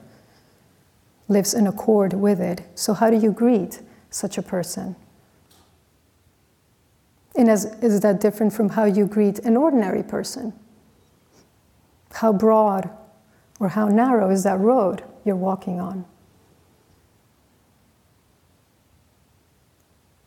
lives 1.31 1.53
in 1.53 1.65
accord 1.65 2.13
with 2.13 2.39
it. 2.39 2.61
So, 2.75 2.93
how 2.93 3.09
do 3.09 3.17
you 3.17 3.31
greet 3.31 3.81
such 4.09 4.37
a 4.37 4.41
person? 4.41 4.95
And 7.35 7.49
as, 7.49 7.65
is 7.81 8.01
that 8.01 8.19
different 8.19 8.53
from 8.53 8.69
how 8.69 8.83
you 8.83 9.05
greet 9.05 9.39
an 9.39 9.55
ordinary 9.55 10.03
person? 10.03 10.53
How 12.13 12.33
broad 12.33 12.89
or 13.59 13.69
how 13.69 13.87
narrow 13.87 14.29
is 14.29 14.43
that 14.43 14.59
road 14.59 15.03
you're 15.23 15.35
walking 15.35 15.79
on? 15.79 16.05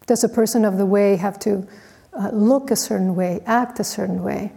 Does 0.07 0.25
a 0.25 0.29
person 0.29 0.65
of 0.65 0.79
the 0.79 0.87
way 0.87 1.17
have 1.17 1.39
to 1.41 1.67
uh, 2.13 2.31
look 2.31 2.71
a 2.71 2.77
certain 2.77 3.15
way, 3.15 3.43
act 3.47 3.81
a 3.81 3.85
certain 3.85 4.23
way? 4.23 4.53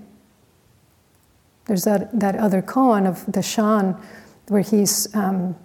There's 1.65 1.83
that, 1.83 2.17
that 2.17 2.35
other 2.35 2.61
koan 2.61 3.07
of 3.07 3.25
Deshan 3.25 4.01
where 4.47 4.61
he's 4.61 5.13
um, 5.13 5.55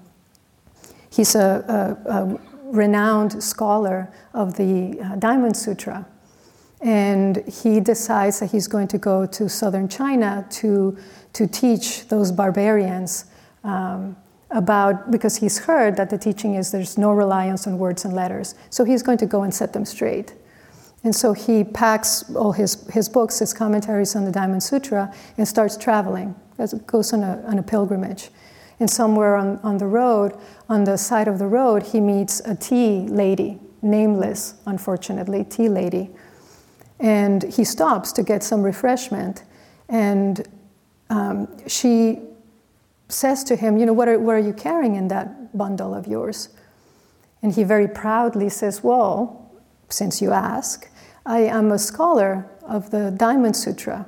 He's 1.13 1.35
a, 1.35 1.99
a, 2.07 2.11
a 2.11 2.41
renowned 2.73 3.43
scholar 3.43 4.11
of 4.33 4.57
the 4.57 4.99
uh, 4.99 5.17
Diamond 5.17 5.57
Sutra. 5.57 6.07
And 6.81 7.45
he 7.47 7.81
decides 7.81 8.41
that 8.41 8.51
he's 8.51 8.67
going 8.67 8.89
to 8.89 8.99
go 8.99 9.27
to 9.27 9.49
southern 9.49 9.89
China 9.89 10.47
to, 10.51 10.97
to 11.35 11.47
teach 11.47 12.09
those 12.09 12.33
barbarians 12.33 13.27
um, 13.63 14.17
about, 14.51 15.11
because 15.11 15.37
he's 15.37 15.59
heard 15.59 15.97
that 15.97 16.11
the 16.11 16.19
teaching 16.19 16.55
is 16.55 16.73
there's 16.73 16.99
no 16.99 17.13
reliance 17.13 17.67
on 17.67 17.79
words 17.79 18.05
and 18.05 18.15
letters. 18.15 18.55
So 18.71 18.85
he's 18.85 19.03
going 19.03 19.19
to 19.19 19.27
go 19.27 19.43
and 19.43 19.55
set 19.55 19.73
them 19.73 19.85
straight. 19.85 20.35
And 21.05 21.15
so 21.15 21.33
he 21.33 21.63
packs 21.63 22.25
all 22.35 22.53
his, 22.53 22.89
his 22.91 23.09
books, 23.09 23.39
his 23.39 23.53
commentaries 23.53 24.17
on 24.17 24.25
the 24.25 24.33
Diamond 24.33 24.63
Sutra, 24.63 25.13
and 25.37 25.47
starts 25.47 25.77
traveling, 25.77 26.35
goes 26.87 27.13
on 27.13 27.23
a, 27.23 27.43
on 27.47 27.59
a 27.59 27.63
pilgrimage. 27.63 28.31
And 28.81 28.91
somewhere 28.91 29.37
on, 29.37 29.59
on 29.59 29.79
the 29.79 29.87
road, 29.87 30.37
on 30.69 30.85
the 30.85 30.97
side 30.97 31.29
of 31.29 31.39
the 31.39 31.47
road, 31.47 31.83
he 31.83 32.01
meets 32.01 32.41
a 32.41 32.55
tea 32.55 33.07
lady, 33.09 33.61
nameless, 33.81 34.55
unfortunately, 34.67 35.45
tea 35.45 35.69
lady. 35.69 36.11
And 36.99 37.43
he 37.43 37.65
stops 37.65 38.13
to 38.13 38.23
get 38.23 38.43
some 38.43 38.63
refreshment. 38.63 39.45
And 39.89 40.47
um, 41.11 41.49
she 41.67 42.21
says 43.09 43.45
to 43.45 43.57
him, 43.57 43.77
You 43.77 43.87
know, 43.87 43.93
what 43.93 44.09
are, 44.09 44.19
what 44.19 44.35
are 44.35 44.41
you 44.41 44.53
carrying 44.53 44.95
in 44.97 45.09
that 45.09 45.57
bundle 45.57 45.95
of 45.95 46.07
yours? 46.07 46.49
And 47.43 47.53
he 47.53 47.65
very 47.65 47.89
proudly 47.89 48.49
says, 48.49 48.83
Well, 48.83 49.51
since 49.89 50.23
you 50.23 50.33
ask, 50.33 50.89
I 51.27 51.41
am 51.41 51.71
a 51.71 51.79
scholar 51.79 52.49
of 52.63 52.91
the 52.91 53.11
Diamond 53.11 53.57
Sutra. 53.57 54.07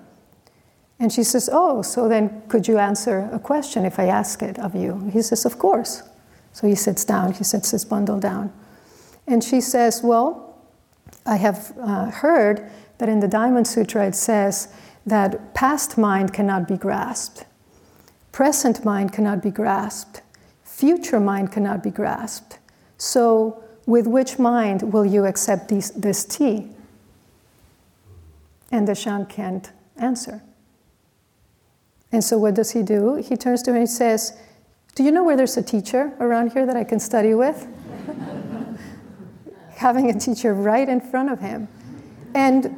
And 1.04 1.12
she 1.12 1.22
says, 1.22 1.50
Oh, 1.52 1.82
so 1.82 2.08
then 2.08 2.40
could 2.48 2.66
you 2.66 2.78
answer 2.78 3.28
a 3.30 3.38
question 3.38 3.84
if 3.84 3.98
I 3.98 4.06
ask 4.06 4.42
it 4.42 4.58
of 4.58 4.74
you? 4.74 5.10
He 5.12 5.20
says, 5.20 5.44
Of 5.44 5.58
course. 5.58 6.02
So 6.54 6.66
he 6.66 6.74
sits 6.74 7.04
down, 7.04 7.34
he 7.34 7.44
sets 7.44 7.72
his 7.72 7.84
bundle 7.84 8.18
down. 8.18 8.50
And 9.26 9.44
she 9.44 9.60
says, 9.60 10.00
Well, 10.02 10.56
I 11.26 11.36
have 11.36 11.74
uh, 11.78 12.06
heard 12.06 12.70
that 12.96 13.10
in 13.10 13.20
the 13.20 13.28
Diamond 13.28 13.66
Sutra 13.66 14.06
it 14.06 14.14
says 14.14 14.72
that 15.04 15.52
past 15.52 15.98
mind 15.98 16.32
cannot 16.32 16.66
be 16.66 16.78
grasped, 16.78 17.44
present 18.32 18.82
mind 18.82 19.12
cannot 19.12 19.42
be 19.42 19.50
grasped, 19.50 20.22
future 20.62 21.20
mind 21.20 21.52
cannot 21.52 21.82
be 21.82 21.90
grasped. 21.90 22.58
So, 22.96 23.62
with 23.84 24.06
which 24.06 24.38
mind 24.38 24.90
will 24.90 25.04
you 25.04 25.26
accept 25.26 25.68
these, 25.68 25.90
this 25.90 26.24
tea? 26.24 26.70
And 28.72 28.88
Deshan 28.88 29.28
can't 29.28 29.70
answer. 29.98 30.40
And 32.14 32.22
so 32.22 32.38
what 32.38 32.54
does 32.54 32.70
he 32.70 32.84
do? 32.84 33.16
He 33.16 33.36
turns 33.36 33.60
to 33.64 33.72
her 33.72 33.76
and 33.76 33.90
says, 33.90 34.38
Do 34.94 35.02
you 35.02 35.10
know 35.10 35.24
where 35.24 35.36
there's 35.36 35.56
a 35.56 35.62
teacher 35.62 36.12
around 36.20 36.52
here 36.52 36.64
that 36.64 36.76
I 36.76 36.84
can 36.84 37.00
study 37.00 37.34
with? 37.34 37.66
Having 39.74 40.10
a 40.10 40.20
teacher 40.20 40.54
right 40.54 40.88
in 40.88 41.00
front 41.00 41.32
of 41.32 41.40
him. 41.40 41.66
And 42.32 42.76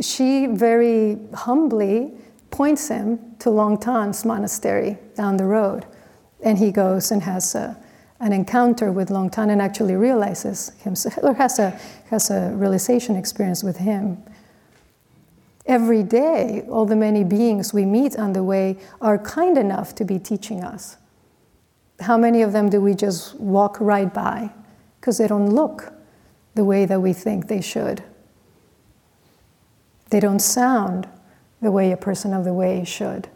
she 0.00 0.46
very 0.46 1.18
humbly 1.34 2.14
points 2.50 2.88
him 2.88 3.18
to 3.40 3.50
Longtan's 3.50 4.24
monastery 4.24 4.96
down 5.14 5.36
the 5.36 5.44
road. 5.44 5.84
And 6.42 6.56
he 6.56 6.72
goes 6.72 7.10
and 7.10 7.22
has 7.22 7.54
a, 7.54 7.76
an 8.20 8.32
encounter 8.32 8.92
with 8.92 9.10
Longtan 9.10 9.50
and 9.50 9.60
actually 9.60 9.94
realizes 9.94 10.72
himself, 10.82 11.18
or 11.22 11.34
has 11.34 11.58
a, 11.58 11.78
has 12.08 12.30
a 12.30 12.50
realization 12.54 13.14
experience 13.14 13.62
with 13.62 13.76
him 13.76 14.22
every 15.70 16.02
day, 16.02 16.66
all 16.68 16.84
the 16.84 16.96
many 16.96 17.24
beings 17.24 17.72
we 17.72 17.86
meet 17.86 18.16
on 18.18 18.32
the 18.32 18.42
way 18.42 18.76
are 19.00 19.16
kind 19.16 19.56
enough 19.56 19.94
to 19.94 20.04
be 20.04 20.18
teaching 20.18 20.64
us. 20.64 20.96
How 22.00 22.18
many 22.18 22.42
of 22.42 22.52
them 22.52 22.68
do 22.68 22.80
we 22.80 22.94
just 22.94 23.38
walk 23.38 23.80
right 23.80 24.12
by 24.12 24.52
because 25.00 25.16
they 25.16 25.28
don't 25.28 25.50
look 25.50 25.92
the 26.54 26.64
way 26.64 26.84
that 26.84 27.00
we 27.00 27.12
think 27.12 27.48
they 27.48 27.60
should. 27.60 28.02
They 30.10 30.20
don't 30.20 30.40
sound 30.40 31.08
the 31.62 31.70
way 31.70 31.92
a 31.92 31.96
person 31.96 32.34
of 32.34 32.44
the 32.44 32.52
way 32.52 32.84
should. 32.84 33.28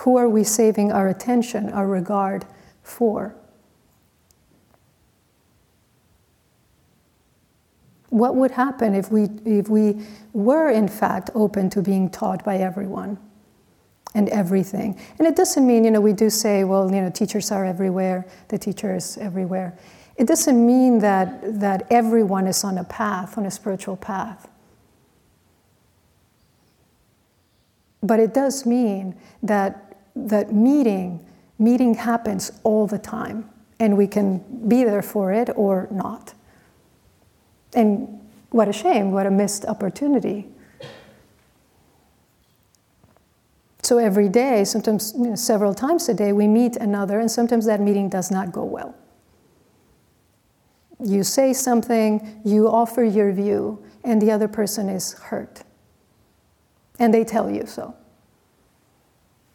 Who 0.00 0.16
are 0.16 0.28
we 0.28 0.44
saving 0.44 0.92
our 0.92 1.08
attention, 1.08 1.70
our 1.70 1.86
regard 1.86 2.46
for? 2.82 3.34
What 8.18 8.34
would 8.34 8.50
happen 8.50 8.94
if 8.94 9.10
we, 9.10 9.28
if 9.44 9.68
we 9.68 10.04
were, 10.32 10.70
in 10.70 10.88
fact, 10.88 11.30
open 11.34 11.70
to 11.70 11.82
being 11.82 12.10
taught 12.10 12.44
by 12.44 12.56
everyone 12.56 13.18
and 14.14 14.28
everything? 14.30 14.98
And 15.18 15.26
it 15.26 15.36
doesn't 15.36 15.66
mean, 15.66 15.84
you 15.84 15.90
know, 15.90 16.00
we 16.00 16.12
do 16.12 16.28
say, 16.28 16.64
well, 16.64 16.92
you 16.92 17.00
know, 17.00 17.10
teachers 17.10 17.52
are 17.52 17.64
everywhere, 17.64 18.26
the 18.48 18.58
teacher 18.58 18.94
is 18.94 19.18
everywhere. 19.18 19.78
It 20.16 20.26
doesn't 20.26 20.66
mean 20.66 20.98
that, 20.98 21.60
that 21.60 21.86
everyone 21.90 22.48
is 22.48 22.64
on 22.64 22.76
a 22.78 22.84
path, 22.84 23.38
on 23.38 23.46
a 23.46 23.50
spiritual 23.50 23.96
path. 23.96 24.48
But 28.02 28.18
it 28.18 28.34
does 28.34 28.66
mean 28.66 29.14
that, 29.44 29.98
that 30.16 30.52
meeting, 30.52 31.24
meeting 31.58 31.94
happens 31.94 32.50
all 32.64 32.88
the 32.88 32.98
time, 32.98 33.48
and 33.78 33.96
we 33.96 34.08
can 34.08 34.38
be 34.66 34.82
there 34.82 35.02
for 35.02 35.32
it 35.32 35.50
or 35.54 35.86
not. 35.92 36.34
And 37.74 38.20
what 38.50 38.68
a 38.68 38.72
shame, 38.72 39.12
what 39.12 39.26
a 39.26 39.30
missed 39.30 39.64
opportunity. 39.66 40.48
So 43.82 43.96
every 43.96 44.28
day, 44.28 44.64
sometimes 44.64 45.14
you 45.16 45.30
know, 45.30 45.34
several 45.34 45.74
times 45.74 46.08
a 46.08 46.14
day, 46.14 46.32
we 46.32 46.46
meet 46.46 46.76
another, 46.76 47.20
and 47.20 47.30
sometimes 47.30 47.64
that 47.66 47.80
meeting 47.80 48.08
does 48.08 48.30
not 48.30 48.52
go 48.52 48.64
well. 48.64 48.94
You 51.02 51.22
say 51.22 51.52
something, 51.52 52.40
you 52.44 52.68
offer 52.68 53.02
your 53.04 53.32
view, 53.32 53.82
and 54.04 54.20
the 54.20 54.30
other 54.30 54.48
person 54.48 54.88
is 54.88 55.14
hurt. 55.14 55.62
And 56.98 57.14
they 57.14 57.24
tell 57.24 57.50
you 57.50 57.64
so. 57.66 57.94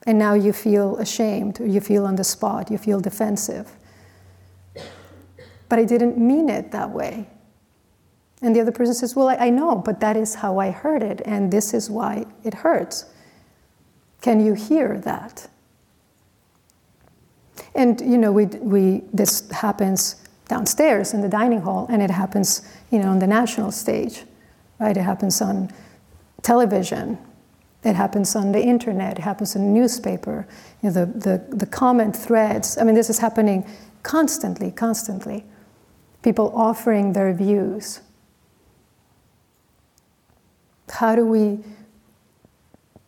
And 0.08 0.17
now 0.17 0.34
you 0.34 0.51
feel 0.51 0.98
ashamed, 0.98 1.62
or 1.62 1.67
you 1.67 1.79
feel 1.79 2.05
on 2.05 2.15
the 2.15 2.24
spot, 2.24 2.72
you 2.72 2.77
feel 2.77 3.00
defensive. 3.00 3.72
But 5.70 5.79
I 5.79 5.86
didn't 5.86 6.17
mean 6.17 6.50
it 6.50 6.72
that 6.72 6.89
way. 6.89 7.27
And 8.44 8.54
the 8.54 8.60
other 8.60 8.74
person 8.74 8.94
says, 8.94 9.16
Well, 9.16 9.30
I, 9.30 9.50
know, 9.50 9.76
but 9.76 10.02
that 10.02 10.18
is 10.18 10.36
how 10.36 10.60
I 10.60 10.70
heard 10.70 11.02
it, 11.02 11.22
and 11.26 11.52
this 11.52 11.74
is 11.74 11.90
why 11.90 12.26
it 12.44 12.54
hurts. 12.54 13.06
Can 14.22 14.46
you 14.46 14.54
hear 14.54 15.00
that? 15.00 15.48
And 17.74 18.02
you 18.02 18.18
know, 18.18 18.34
we, 18.34 18.46
we, 18.46 19.04
this 19.14 19.50
happens 19.50 20.28
downstairs 20.50 21.14
in 21.14 21.22
the 21.22 21.30
dining 21.30 21.62
hall, 21.62 21.88
and 21.90 22.02
it 22.02 22.12
happens, 22.12 22.68
you 22.92 23.00
know, 23.00 23.10
on 23.10 23.20
the 23.20 23.28
national 23.28 23.72
stage, 23.72 24.24
right? 24.78 24.96
It 24.96 25.02
happens 25.02 25.42
on 25.42 25.72
television, 26.42 27.18
it 27.86 27.96
happens 27.96 28.36
on 28.36 28.52
the 28.52 28.62
internet, 28.62 29.20
it 29.20 29.22
happens 29.22 29.56
in 29.56 29.62
the 29.62 29.80
newspaper, 29.80 30.46
you 30.82 30.90
know, 30.90 31.06
the, 31.06 31.06
the, 31.18 31.56
the 31.56 31.66
comment 31.66 32.14
threads. 32.14 32.78
I 32.78 32.84
mean, 32.84 32.96
this 32.96 33.10
is 33.10 33.20
happening 33.20 33.66
constantly, 34.04 34.70
constantly. 34.70 35.46
People 36.22 36.52
offering 36.54 37.14
their 37.14 37.34
views. 37.34 38.02
How 40.90 41.16
do 41.16 41.25
we 41.25 41.60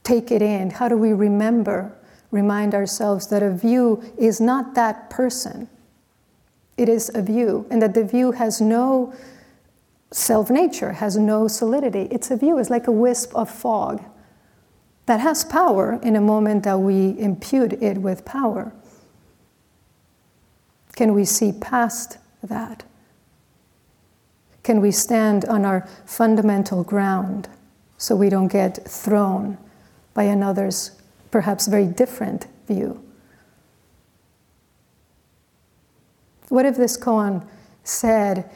take 0.04 0.32
it 0.32 0.42
in? 0.42 0.70
How 0.70 0.88
do 0.88 0.98
we 0.98 1.14
remember, 1.14 1.96
remind 2.32 2.74
ourselves 2.74 3.28
that 3.28 3.44
a 3.44 3.52
view 3.52 4.04
is 4.18 4.40
not 4.40 4.76
that 4.76 5.10
person? 5.10 5.68
It 6.78 6.90
is 6.90 7.12
a 7.14 7.22
view, 7.22 7.66
and 7.70 7.82
that 7.82 7.94
the 7.94 8.04
view 8.04 8.34
has 8.34 8.60
no 8.60 9.14
self 10.12 10.50
nature, 10.50 10.94
has 10.94 11.18
no 11.18 11.48
solidity. 11.48 12.08
It's 12.12 12.32
a 12.32 12.38
view, 12.38 12.58
it's 12.58 12.70
like 12.70 12.88
a 12.88 12.92
wisp 12.92 13.36
of 13.36 13.50
fog 13.50 14.04
that 15.06 15.20
has 15.20 15.44
power 15.44 16.00
in 16.02 16.16
a 16.16 16.22
moment 16.22 16.64
that 16.64 16.80
we 16.80 17.18
impute 17.20 17.74
it 17.74 17.98
with 17.98 18.26
power. 18.26 18.74
Can 20.96 21.14
we 21.14 21.26
see 21.26 21.52
past 21.52 22.18
that? 22.42 22.84
Can 24.64 24.82
we 24.82 24.92
stand 24.92 25.46
on 25.46 25.64
our 25.64 25.88
fundamental 26.06 26.84
ground 26.84 27.50
so 27.98 28.16
we 28.16 28.30
don't 28.30 28.48
get 28.48 28.88
thrown 28.88 29.58
by 30.14 30.24
another's 30.24 30.92
perhaps 31.32 31.68
very 31.68 31.88
different 31.88 32.48
view? 32.68 33.02
What 36.50 36.66
if 36.66 36.78
this 36.78 36.98
koan 36.98 37.46
said, 37.84 38.50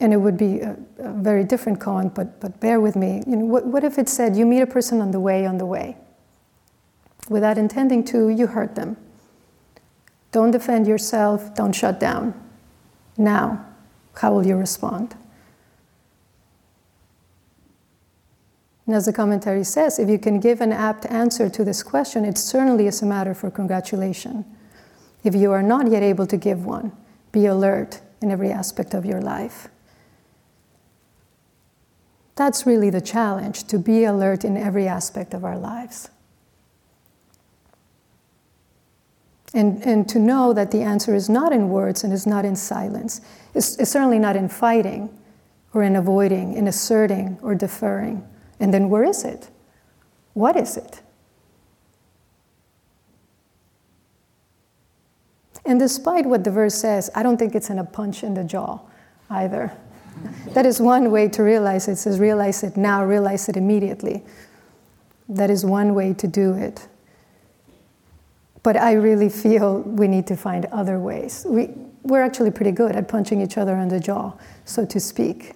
and 0.00 0.12
it 0.12 0.16
would 0.16 0.36
be 0.36 0.60
a, 0.60 0.76
a, 0.98 1.12
very 1.12 1.44
different 1.44 1.80
koan, 1.80 2.14
but, 2.14 2.40
but 2.40 2.60
bear 2.60 2.80
with 2.80 2.96
me. 2.96 3.22
You 3.26 3.36
know, 3.36 3.44
what, 3.44 3.66
what 3.66 3.84
if 3.84 3.98
it 3.98 4.08
said, 4.08 4.36
you 4.36 4.46
meet 4.46 4.60
a 4.60 4.66
person 4.66 5.00
on 5.00 5.10
the 5.10 5.20
way, 5.20 5.46
on 5.46 5.58
the 5.58 5.66
way? 5.66 5.96
Without 7.28 7.58
intending 7.58 8.04
to, 8.06 8.28
you 8.28 8.48
hurt 8.48 8.74
them. 8.74 8.96
Don't 10.32 10.50
defend 10.50 10.86
yourself, 10.86 11.54
don't 11.54 11.72
shut 11.72 12.00
down. 12.00 12.34
Now, 13.16 13.64
how 14.16 14.32
will 14.32 14.46
you 14.46 14.56
respond? 14.56 15.14
And 18.92 18.98
as 18.98 19.06
the 19.06 19.12
commentary 19.14 19.64
says, 19.64 19.98
if 19.98 20.10
you 20.10 20.18
can 20.18 20.38
give 20.38 20.60
an 20.60 20.70
apt 20.70 21.06
answer 21.06 21.48
to 21.48 21.64
this 21.64 21.82
question, 21.82 22.26
it 22.26 22.36
certainly 22.36 22.86
is 22.86 23.00
a 23.00 23.06
matter 23.06 23.32
for 23.32 23.50
congratulation. 23.50 24.44
If 25.24 25.34
you 25.34 25.50
are 25.50 25.62
not 25.62 25.90
yet 25.90 26.02
able 26.02 26.26
to 26.26 26.36
give 26.36 26.66
one, 26.66 26.92
be 27.32 27.46
alert 27.46 28.02
in 28.20 28.30
every 28.30 28.52
aspect 28.52 28.92
of 28.92 29.06
your 29.06 29.22
life. 29.22 29.68
That's 32.34 32.66
really 32.66 32.90
the 32.90 33.00
challenge 33.00 33.64
to 33.68 33.78
be 33.78 34.04
alert 34.04 34.44
in 34.44 34.58
every 34.58 34.86
aspect 34.86 35.32
of 35.32 35.42
our 35.42 35.56
lives. 35.56 36.10
And, 39.54 39.82
and 39.86 40.06
to 40.10 40.18
know 40.18 40.52
that 40.52 40.70
the 40.70 40.82
answer 40.82 41.14
is 41.14 41.30
not 41.30 41.50
in 41.50 41.70
words 41.70 42.04
and 42.04 42.12
is 42.12 42.26
not 42.26 42.44
in 42.44 42.56
silence. 42.56 43.22
It's, 43.54 43.74
it's 43.78 43.90
certainly 43.90 44.18
not 44.18 44.36
in 44.36 44.50
fighting 44.50 45.18
or 45.72 45.82
in 45.82 45.96
avoiding, 45.96 46.52
in 46.52 46.68
asserting 46.68 47.38
or 47.40 47.54
deferring. 47.54 48.28
And 48.62 48.72
then 48.72 48.88
where 48.88 49.02
is 49.02 49.24
it? 49.24 49.50
What 50.34 50.54
is 50.54 50.76
it? 50.76 51.02
And 55.66 55.80
despite 55.80 56.26
what 56.26 56.44
the 56.44 56.52
verse 56.52 56.76
says, 56.76 57.10
I 57.16 57.24
don't 57.24 57.36
think 57.36 57.56
it's 57.56 57.70
in 57.70 57.80
a 57.80 57.84
punch 57.84 58.22
in 58.22 58.34
the 58.34 58.44
jaw 58.44 58.78
either. 59.30 59.76
that 60.54 60.64
is 60.64 60.80
one 60.80 61.10
way 61.10 61.28
to 61.30 61.42
realize 61.42 61.88
it. 61.88 61.92
It 61.92 61.96
says, 61.96 62.20
realize 62.20 62.62
it 62.62 62.76
now, 62.76 63.04
realize 63.04 63.48
it 63.48 63.56
immediately. 63.56 64.22
That 65.28 65.50
is 65.50 65.64
one 65.64 65.92
way 65.94 66.14
to 66.14 66.28
do 66.28 66.54
it. 66.54 66.86
But 68.62 68.76
I 68.76 68.92
really 68.92 69.28
feel 69.28 69.80
we 69.80 70.06
need 70.06 70.28
to 70.28 70.36
find 70.36 70.66
other 70.66 71.00
ways. 71.00 71.44
We, 71.48 71.70
we're 72.04 72.22
actually 72.22 72.52
pretty 72.52 72.70
good 72.70 72.94
at 72.94 73.08
punching 73.08 73.40
each 73.40 73.58
other 73.58 73.76
in 73.78 73.88
the 73.88 73.98
jaw, 73.98 74.34
so 74.64 74.86
to 74.86 75.00
speak. 75.00 75.54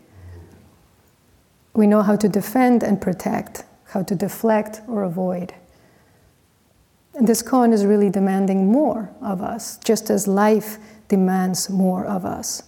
We 1.77 1.87
know 1.87 2.01
how 2.01 2.17
to 2.17 2.29
defend 2.29 2.83
and 2.83 2.99
protect, 2.99 3.65
how 3.89 4.03
to 4.05 4.15
deflect 4.15 4.81
or 4.89 5.03
avoid. 5.03 5.53
And 7.15 7.29
this 7.29 7.43
koan 7.43 7.71
is 7.71 7.85
really 7.85 8.09
demanding 8.09 8.73
more 8.73 9.11
of 9.21 9.43
us, 9.43 9.77
just 9.85 10.09
as 10.09 10.27
life 10.27 10.79
demands 11.09 11.69
more 11.69 12.07
of 12.07 12.25
us. 12.25 12.63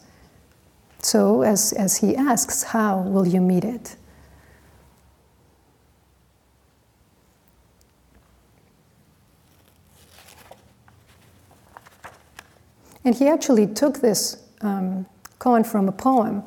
So, 1.01 1.41
as, 1.41 1.73
as 1.73 1.97
he 1.97 2.15
asks, 2.17 2.65
how 2.65 3.01
will 3.01 3.27
you 3.27 3.41
meet 3.41 3.65
it? 3.65 3.97
And 13.07 13.15
he 13.15 13.27
actually 13.27 13.67
took 13.69 14.01
this 14.01 14.45
um, 14.61 15.07
koan 15.39 15.67
from 15.67 15.89
a 15.89 15.93
poem. 15.93 16.43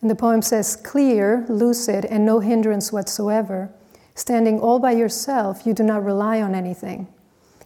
And 0.00 0.10
the 0.10 0.14
poem 0.14 0.42
says, 0.42 0.76
clear, 0.76 1.44
lucid, 1.48 2.04
and 2.06 2.24
no 2.24 2.40
hindrance 2.40 2.92
whatsoever 2.92 3.70
Standing 4.20 4.60
all 4.60 4.78
by 4.78 4.92
yourself, 4.92 5.64
you 5.64 5.72
do 5.72 5.82
not 5.82 6.04
rely 6.04 6.42
on 6.42 6.54
anything. 6.54 7.08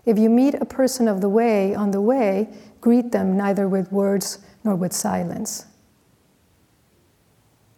If 0.05 0.21
you 0.21 0.31
meet 0.31 0.55
a 0.55 0.65
person 0.65 1.09
of 1.09 1.21
the 1.21 1.29
way 1.29 1.75
on 1.75 1.91
the 1.91 2.01
way, 2.01 2.49
greet 2.81 3.11
them 3.11 3.37
neither 3.37 3.69
with 3.69 3.91
words 3.91 4.39
nor 4.63 4.77
with 4.77 4.93
silence. 4.93 5.67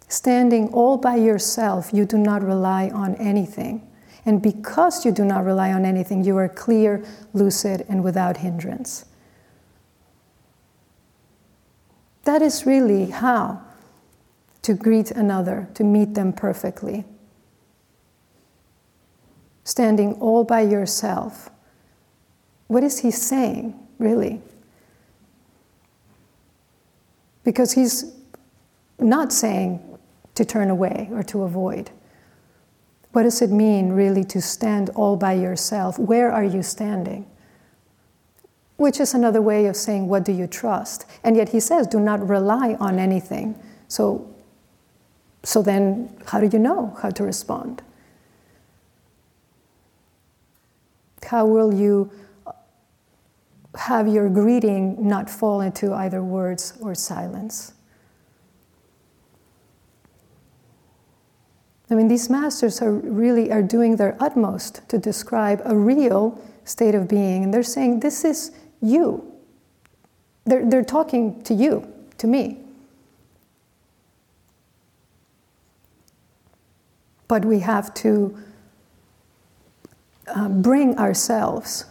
Standing 0.08 0.68
all 0.74 0.98
by 0.98 1.16
yourself, 1.16 1.88
you 1.92 2.04
do 2.04 2.18
not 2.18 2.42
rely 2.42 2.90
on 2.90 3.14
anything. 3.14 3.88
And 4.26 4.42
because 4.42 5.06
you 5.06 5.10
do 5.10 5.24
not 5.24 5.46
rely 5.46 5.72
on 5.72 5.86
anything, 5.86 6.22
you 6.22 6.36
are 6.36 6.48
clear, 6.48 7.02
lucid, 7.32 7.86
and 7.88 8.04
without 8.04 8.36
hindrance. 8.36 9.06
That 12.24 12.42
is 12.42 12.66
really 12.66 13.06
how 13.06 13.62
to 14.66 14.74
greet 14.74 15.10
another, 15.10 15.68
to 15.74 15.82
meet 15.82 16.14
them 16.14 16.32
perfectly 16.32 17.04
standing 19.66 20.12
all 20.14 20.44
by 20.44 20.60
yourself. 20.60 21.50
What 22.68 22.84
is 22.84 23.00
he 23.00 23.10
saying, 23.10 23.74
really? 23.98 24.40
Because 27.42 27.72
he's 27.72 28.12
not 29.00 29.32
saying 29.32 29.80
to 30.36 30.44
turn 30.44 30.70
away 30.70 31.08
or 31.10 31.24
to 31.24 31.42
avoid. 31.42 31.90
What 33.10 33.24
does 33.24 33.42
it 33.42 33.50
mean, 33.50 33.90
really, 33.90 34.22
to 34.24 34.40
stand 34.40 34.90
all 34.90 35.16
by 35.16 35.32
yourself? 35.32 35.98
Where 35.98 36.30
are 36.30 36.44
you 36.44 36.62
standing? 36.62 37.26
Which 38.76 39.00
is 39.00 39.14
another 39.14 39.42
way 39.42 39.66
of 39.66 39.74
saying, 39.74 40.06
what 40.06 40.24
do 40.24 40.30
you 40.30 40.46
trust? 40.46 41.06
And 41.24 41.36
yet 41.36 41.48
he 41.48 41.58
says, 41.58 41.88
do 41.88 41.98
not 41.98 42.28
rely 42.28 42.74
on 42.78 43.00
anything. 43.00 43.58
So, 43.88 44.32
so 45.46 45.62
then, 45.62 46.10
how 46.26 46.40
do 46.40 46.48
you 46.52 46.58
know 46.58 46.92
how 47.00 47.08
to 47.10 47.22
respond? 47.22 47.80
How 51.22 51.46
will 51.46 51.72
you 51.72 52.10
have 53.76 54.08
your 54.08 54.28
greeting 54.28 55.06
not 55.06 55.30
fall 55.30 55.60
into 55.60 55.94
either 55.94 56.20
words 56.20 56.72
or 56.80 56.96
silence? 56.96 57.74
I 61.88 61.94
mean, 61.94 62.08
these 62.08 62.28
masters 62.28 62.82
are 62.82 62.92
really 62.94 63.52
are 63.52 63.62
doing 63.62 63.94
their 63.94 64.16
utmost 64.18 64.80
to 64.88 64.98
describe 64.98 65.62
a 65.64 65.76
real 65.76 66.42
state 66.64 66.96
of 66.96 67.06
being, 67.06 67.44
and 67.44 67.54
they're 67.54 67.62
saying 67.62 68.00
this 68.00 68.24
is 68.24 68.50
you. 68.82 69.32
They're, 70.44 70.68
they're 70.68 70.82
talking 70.82 71.40
to 71.44 71.54
you, 71.54 71.86
to 72.18 72.26
me. 72.26 72.65
But 77.28 77.44
we 77.44 77.60
have 77.60 77.92
to 77.94 78.36
uh, 80.28 80.48
bring 80.48 80.98
ourselves 80.98 81.84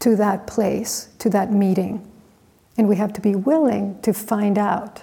to 0.00 0.16
that 0.16 0.46
place, 0.46 1.08
to 1.18 1.30
that 1.30 1.52
meeting, 1.52 2.08
and 2.76 2.88
we 2.88 2.96
have 2.96 3.12
to 3.14 3.20
be 3.20 3.34
willing 3.34 4.00
to 4.02 4.12
find 4.12 4.56
out 4.56 5.02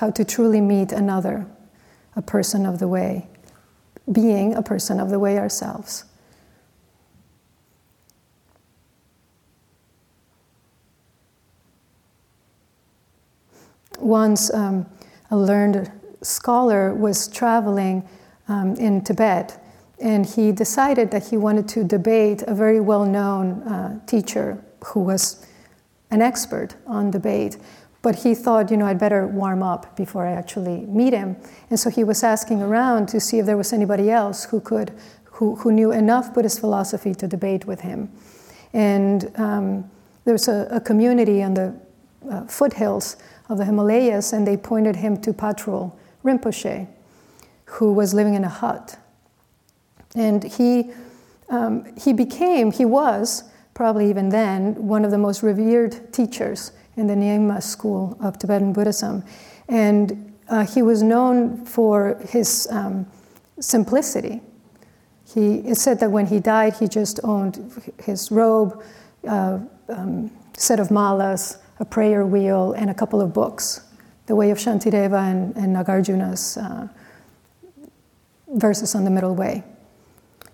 how 0.00 0.10
to 0.10 0.24
truly 0.24 0.60
meet 0.60 0.92
another, 0.92 1.46
a 2.16 2.22
person 2.22 2.64
of 2.64 2.78
the 2.78 2.88
way, 2.88 3.28
being 4.10 4.54
a 4.54 4.62
person 4.62 4.98
of 4.98 5.10
the 5.10 5.18
way 5.18 5.38
ourselves. 5.38 6.04
Once 13.98 14.52
um, 14.54 14.86
a 15.30 15.36
learned 15.36 15.92
scholar 16.22 16.94
was 16.94 17.28
traveling 17.28 18.08
um, 18.48 18.74
in 18.74 19.02
Tibet, 19.02 19.62
and 20.00 20.24
he 20.26 20.52
decided 20.52 21.10
that 21.10 21.28
he 21.28 21.36
wanted 21.36 21.68
to 21.68 21.84
debate 21.84 22.42
a 22.46 22.54
very 22.54 22.80
well 22.80 23.04
known 23.04 23.62
uh, 23.62 24.00
teacher 24.06 24.62
who 24.86 25.00
was 25.00 25.46
an 26.10 26.22
expert 26.22 26.74
on 26.86 27.10
debate. 27.10 27.56
But 28.02 28.16
he 28.16 28.34
thought, 28.34 28.70
you 28.70 28.78
know, 28.78 28.86
I'd 28.86 28.98
better 28.98 29.26
warm 29.26 29.62
up 29.62 29.94
before 29.94 30.26
I 30.26 30.32
actually 30.32 30.86
meet 30.86 31.12
him. 31.12 31.36
And 31.68 31.78
so 31.78 31.90
he 31.90 32.02
was 32.02 32.22
asking 32.22 32.62
around 32.62 33.08
to 33.10 33.20
see 33.20 33.38
if 33.38 33.46
there 33.46 33.58
was 33.58 33.74
anybody 33.74 34.10
else 34.10 34.44
who 34.44 34.60
could, 34.60 34.90
who, 35.24 35.56
who 35.56 35.70
knew 35.70 35.92
enough 35.92 36.32
Buddhist 36.32 36.60
philosophy 36.60 37.14
to 37.14 37.28
debate 37.28 37.66
with 37.66 37.82
him. 37.82 38.10
And 38.72 39.30
um, 39.38 39.90
there 40.24 40.32
was 40.32 40.48
a, 40.48 40.66
a, 40.70 40.80
community 40.80 41.42
on 41.42 41.54
the 41.54 41.74
uh, 42.30 42.46
foothills 42.46 43.16
of 43.48 43.58
the 43.58 43.64
Himalayas, 43.64 44.32
and 44.32 44.46
they 44.46 44.56
pointed 44.56 44.96
him 44.96 45.16
to 45.18 45.32
Patrul 45.32 45.98
Rinpoche, 46.24 46.86
who 47.64 47.92
was 47.92 48.14
living 48.14 48.34
in 48.34 48.44
a 48.44 48.48
hut. 48.48 48.98
And 50.14 50.42
he, 50.42 50.90
um, 51.48 51.86
he 51.96 52.12
became, 52.12 52.72
he 52.72 52.84
was, 52.84 53.44
probably 53.74 54.10
even 54.10 54.28
then, 54.28 54.74
one 54.86 55.04
of 55.04 55.10
the 55.10 55.18
most 55.18 55.42
revered 55.42 56.12
teachers 56.12 56.72
in 56.96 57.06
the 57.06 57.14
Nyingma 57.14 57.62
school 57.62 58.16
of 58.20 58.38
Tibetan 58.38 58.72
Buddhism. 58.72 59.24
And 59.68 60.34
uh, 60.48 60.66
he 60.66 60.82
was 60.82 61.02
known 61.02 61.64
for 61.64 62.20
his 62.28 62.66
um, 62.70 63.06
simplicity. 63.60 64.42
He, 65.32 65.58
it 65.58 65.76
said 65.76 66.00
that 66.00 66.10
when 66.10 66.26
he 66.26 66.40
died, 66.40 66.74
he 66.74 66.88
just 66.88 67.20
owned 67.22 67.82
his 68.02 68.32
robe, 68.32 68.82
uh, 69.28 69.60
um, 69.88 70.30
set 70.56 70.80
of 70.80 70.88
malas, 70.88 71.58
a 71.78 71.84
prayer 71.84 72.26
wheel, 72.26 72.72
and 72.72 72.90
a 72.90 72.94
couple 72.94 73.20
of 73.20 73.32
books, 73.32 73.82
The 74.30 74.36
Way 74.36 74.52
of 74.52 74.58
Shantideva 74.58 75.28
and, 75.28 75.56
and 75.56 75.74
Nagarjuna's 75.74 76.56
uh, 76.56 76.86
verses 78.46 78.94
on 78.94 79.02
the 79.02 79.10
middle 79.10 79.34
way. 79.34 79.64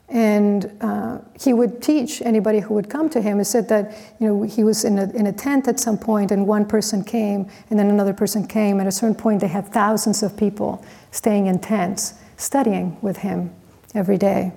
And 0.08 0.72
uh, 0.80 1.18
he 1.38 1.52
would 1.52 1.82
teach 1.82 2.22
anybody 2.22 2.60
who 2.60 2.72
would 2.72 2.88
come 2.88 3.10
to 3.10 3.20
him. 3.20 3.36
He 3.36 3.44
said 3.44 3.68
that 3.68 3.94
you 4.18 4.28
know 4.28 4.42
he 4.44 4.64
was 4.64 4.86
in 4.86 4.98
a, 4.98 5.10
in 5.10 5.26
a 5.26 5.32
tent 5.32 5.68
at 5.68 5.78
some 5.78 5.98
point, 5.98 6.30
and 6.30 6.46
one 6.46 6.64
person 6.64 7.04
came, 7.04 7.50
and 7.68 7.78
then 7.78 7.90
another 7.90 8.14
person 8.14 8.46
came. 8.46 8.80
At 8.80 8.86
a 8.86 8.90
certain 8.90 9.14
point, 9.14 9.42
they 9.42 9.48
had 9.48 9.68
thousands 9.68 10.22
of 10.22 10.38
people 10.38 10.82
staying 11.10 11.44
in 11.44 11.58
tents, 11.58 12.14
studying 12.38 12.96
with 13.02 13.18
him 13.18 13.52
every 13.94 14.16
day. 14.16 14.54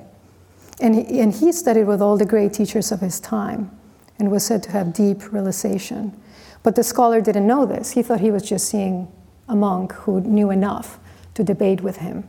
And 0.80 0.96
he, 0.96 1.20
and 1.20 1.34
he 1.34 1.52
studied 1.52 1.88
with 1.88 2.02
all 2.02 2.16
the 2.16 2.26
great 2.26 2.54
teachers 2.54 2.90
of 2.94 3.02
his 3.02 3.20
time, 3.20 3.70
and 4.18 4.32
was 4.32 4.46
said 4.46 4.64
to 4.64 4.72
have 4.72 4.94
deep 4.94 5.34
realization. 5.34 6.16
But 6.64 6.76
the 6.76 6.84
scholar 6.84 7.22
didn't 7.22 7.48
know 7.48 7.66
this. 7.66 7.92
He 7.92 8.04
thought 8.04 8.20
he 8.20 8.32
was 8.32 8.44
just 8.44 8.68
seeing 8.68 9.12
a 9.48 9.56
monk 9.56 9.94
who 9.94 10.22
knew 10.22 10.52
enough 10.52 11.00
to 11.34 11.44
debate 11.44 11.82
with 11.82 11.98
him. 11.98 12.28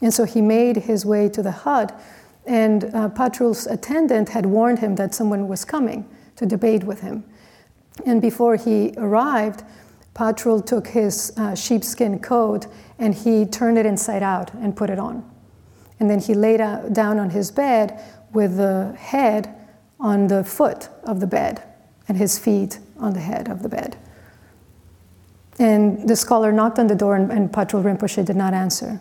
And 0.00 0.12
so 0.12 0.24
he 0.24 0.40
made 0.40 0.76
his 0.76 1.04
way 1.04 1.28
to 1.28 1.42
the 1.42 1.50
hut, 1.50 1.98
and 2.46 2.84
uh, 2.94 3.10
Patrul's 3.10 3.66
attendant 3.66 4.30
had 4.30 4.46
warned 4.46 4.78
him 4.78 4.96
that 4.96 5.14
someone 5.14 5.46
was 5.46 5.64
coming 5.64 6.08
to 6.36 6.46
debate 6.46 6.84
with 6.84 7.00
him. 7.00 7.24
And 8.06 8.22
before 8.22 8.56
he 8.56 8.94
arrived, 8.96 9.62
Patrul 10.14 10.62
took 10.62 10.88
his 10.88 11.32
uh, 11.36 11.54
sheepskin 11.54 12.18
coat 12.18 12.66
and 12.98 13.14
he 13.14 13.44
turned 13.44 13.78
it 13.78 13.86
inside 13.86 14.22
out 14.22 14.52
and 14.54 14.74
put 14.74 14.90
it 14.90 14.98
on. 14.98 15.28
And 15.98 16.08
then 16.08 16.18
he 16.18 16.34
lay 16.34 16.56
down 16.56 17.18
on 17.18 17.30
his 17.30 17.50
bed 17.50 18.02
with 18.32 18.56
the 18.56 18.94
head 18.98 19.54
on 19.98 20.28
the 20.28 20.42
foot 20.42 20.88
of 21.04 21.20
the 21.20 21.26
bed 21.26 21.62
and 22.08 22.16
his 22.16 22.38
feet 22.38 22.78
on 23.00 23.12
the 23.12 23.20
head 23.20 23.48
of 23.48 23.62
the 23.62 23.68
bed. 23.68 23.96
And 25.58 26.08
the 26.08 26.16
scholar 26.16 26.52
knocked 26.52 26.78
on 26.78 26.86
the 26.86 26.94
door, 26.94 27.16
and, 27.16 27.30
and 27.30 27.52
Rinpoche 27.52 28.24
did 28.24 28.36
not 28.36 28.54
answer. 28.54 29.00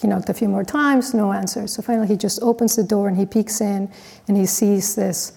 He 0.00 0.06
knocked 0.06 0.28
a 0.28 0.34
few 0.34 0.48
more 0.48 0.64
times, 0.64 1.14
no 1.14 1.32
answer. 1.32 1.66
So 1.66 1.80
finally, 1.80 2.08
he 2.08 2.16
just 2.16 2.42
opens 2.42 2.76
the 2.76 2.82
door 2.82 3.08
and 3.08 3.16
he 3.16 3.24
peeks 3.24 3.60
in 3.60 3.90
and 4.28 4.36
he 4.36 4.44
sees 4.44 4.94
this 4.94 5.32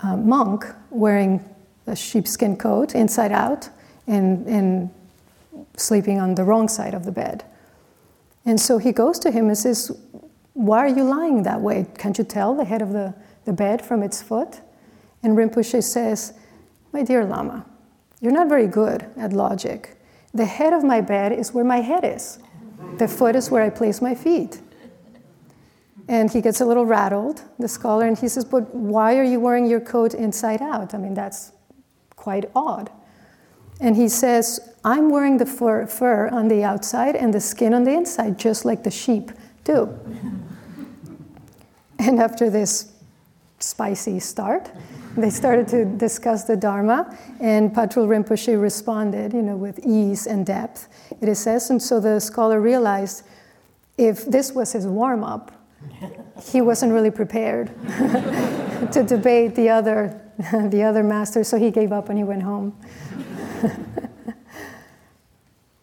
uh, 0.00 0.16
monk 0.16 0.64
wearing 0.90 1.44
a 1.86 1.94
sheepskin 1.94 2.56
coat 2.56 2.94
inside 2.94 3.30
out 3.30 3.68
and, 4.08 4.46
and 4.46 4.90
sleeping 5.76 6.18
on 6.18 6.34
the 6.34 6.42
wrong 6.42 6.68
side 6.68 6.94
of 6.94 7.04
the 7.04 7.12
bed. 7.12 7.44
And 8.44 8.60
so 8.60 8.78
he 8.78 8.92
goes 8.92 9.18
to 9.20 9.30
him 9.30 9.46
and 9.46 9.56
says, 9.56 9.92
Why 10.54 10.78
are 10.78 10.88
you 10.88 11.04
lying 11.04 11.44
that 11.44 11.60
way? 11.60 11.86
Can't 11.96 12.18
you 12.18 12.24
tell 12.24 12.54
the 12.54 12.64
head 12.64 12.82
of 12.82 12.92
the, 12.92 13.14
the 13.44 13.52
bed 13.52 13.84
from 13.84 14.02
its 14.02 14.20
foot? 14.20 14.60
And 15.22 15.36
Rinpoche 15.36 15.82
says, 15.82 16.34
My 16.96 17.02
dear 17.02 17.26
Lama, 17.26 17.66
you're 18.22 18.32
not 18.32 18.48
very 18.48 18.66
good 18.66 19.04
at 19.18 19.34
logic. 19.34 19.98
The 20.32 20.46
head 20.46 20.72
of 20.72 20.82
my 20.82 21.02
bed 21.02 21.30
is 21.30 21.52
where 21.52 21.62
my 21.62 21.82
head 21.82 22.04
is. 22.04 22.38
The 22.96 23.06
foot 23.06 23.36
is 23.36 23.50
where 23.50 23.62
I 23.62 23.68
place 23.68 24.00
my 24.00 24.14
feet. 24.14 24.62
And 26.08 26.32
he 26.32 26.40
gets 26.40 26.62
a 26.62 26.64
little 26.64 26.86
rattled, 26.86 27.42
the 27.58 27.68
scholar, 27.68 28.06
and 28.06 28.18
he 28.18 28.28
says, 28.28 28.46
But 28.46 28.74
why 28.74 29.18
are 29.18 29.22
you 29.22 29.38
wearing 29.38 29.66
your 29.66 29.78
coat 29.78 30.14
inside 30.14 30.62
out? 30.62 30.94
I 30.94 30.96
mean, 30.96 31.12
that's 31.12 31.52
quite 32.16 32.50
odd. 32.56 32.90
And 33.78 33.94
he 33.94 34.08
says, 34.08 34.58
I'm 34.82 35.10
wearing 35.10 35.36
the 35.36 35.44
fur, 35.44 35.86
fur 35.86 36.28
on 36.28 36.48
the 36.48 36.64
outside 36.64 37.14
and 37.14 37.34
the 37.34 37.42
skin 37.42 37.74
on 37.74 37.84
the 37.84 37.92
inside, 37.92 38.38
just 38.38 38.64
like 38.64 38.84
the 38.84 38.90
sheep 38.90 39.32
do. 39.64 39.94
and 41.98 42.18
after 42.18 42.48
this 42.48 42.90
spicy 43.58 44.18
start, 44.18 44.70
they 45.16 45.30
started 45.30 45.66
to 45.68 45.84
discuss 45.84 46.44
the 46.44 46.56
Dharma, 46.56 47.16
and 47.40 47.74
Patrul 47.74 48.06
Rinpoche 48.06 48.60
responded, 48.60 49.32
you 49.32 49.42
know, 49.42 49.56
with 49.56 49.78
ease 49.84 50.26
and 50.26 50.44
depth, 50.44 50.88
it 51.20 51.34
says. 51.36 51.70
And 51.70 51.82
so 51.82 52.00
the 52.00 52.20
scholar 52.20 52.60
realized 52.60 53.22
if 53.96 54.26
this 54.26 54.52
was 54.52 54.72
his 54.72 54.86
warm 54.86 55.24
up, 55.24 55.52
he 56.42 56.60
wasn't 56.60 56.92
really 56.92 57.10
prepared 57.10 57.68
to 58.92 59.04
debate 59.06 59.54
the 59.54 59.70
other, 59.70 60.20
the 60.68 60.82
other 60.82 61.02
master, 61.02 61.42
so 61.44 61.58
he 61.58 61.70
gave 61.70 61.92
up 61.92 62.10
and 62.10 62.18
he 62.18 62.24
went 62.24 62.42
home. 62.42 62.76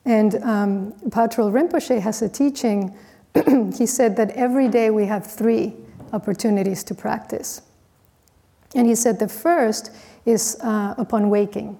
and 0.05 0.35
um, 0.43 0.93
Patrul 1.11 1.51
Rinpoche 1.51 1.99
has 1.99 2.21
a 2.21 2.29
teaching. 2.29 2.95
he 3.75 3.87
said 3.87 4.15
that 4.17 4.29
every 4.31 4.67
day 4.67 4.91
we 4.91 5.05
have 5.05 5.25
three 5.25 5.73
opportunities 6.11 6.83
to 6.83 6.93
practice. 6.93 7.63
And 8.75 8.87
he 8.87 8.95
said 8.95 9.19
the 9.19 9.27
first 9.27 9.91
is 10.25 10.57
uh, 10.61 10.95
upon 10.97 11.29
waking. 11.29 11.77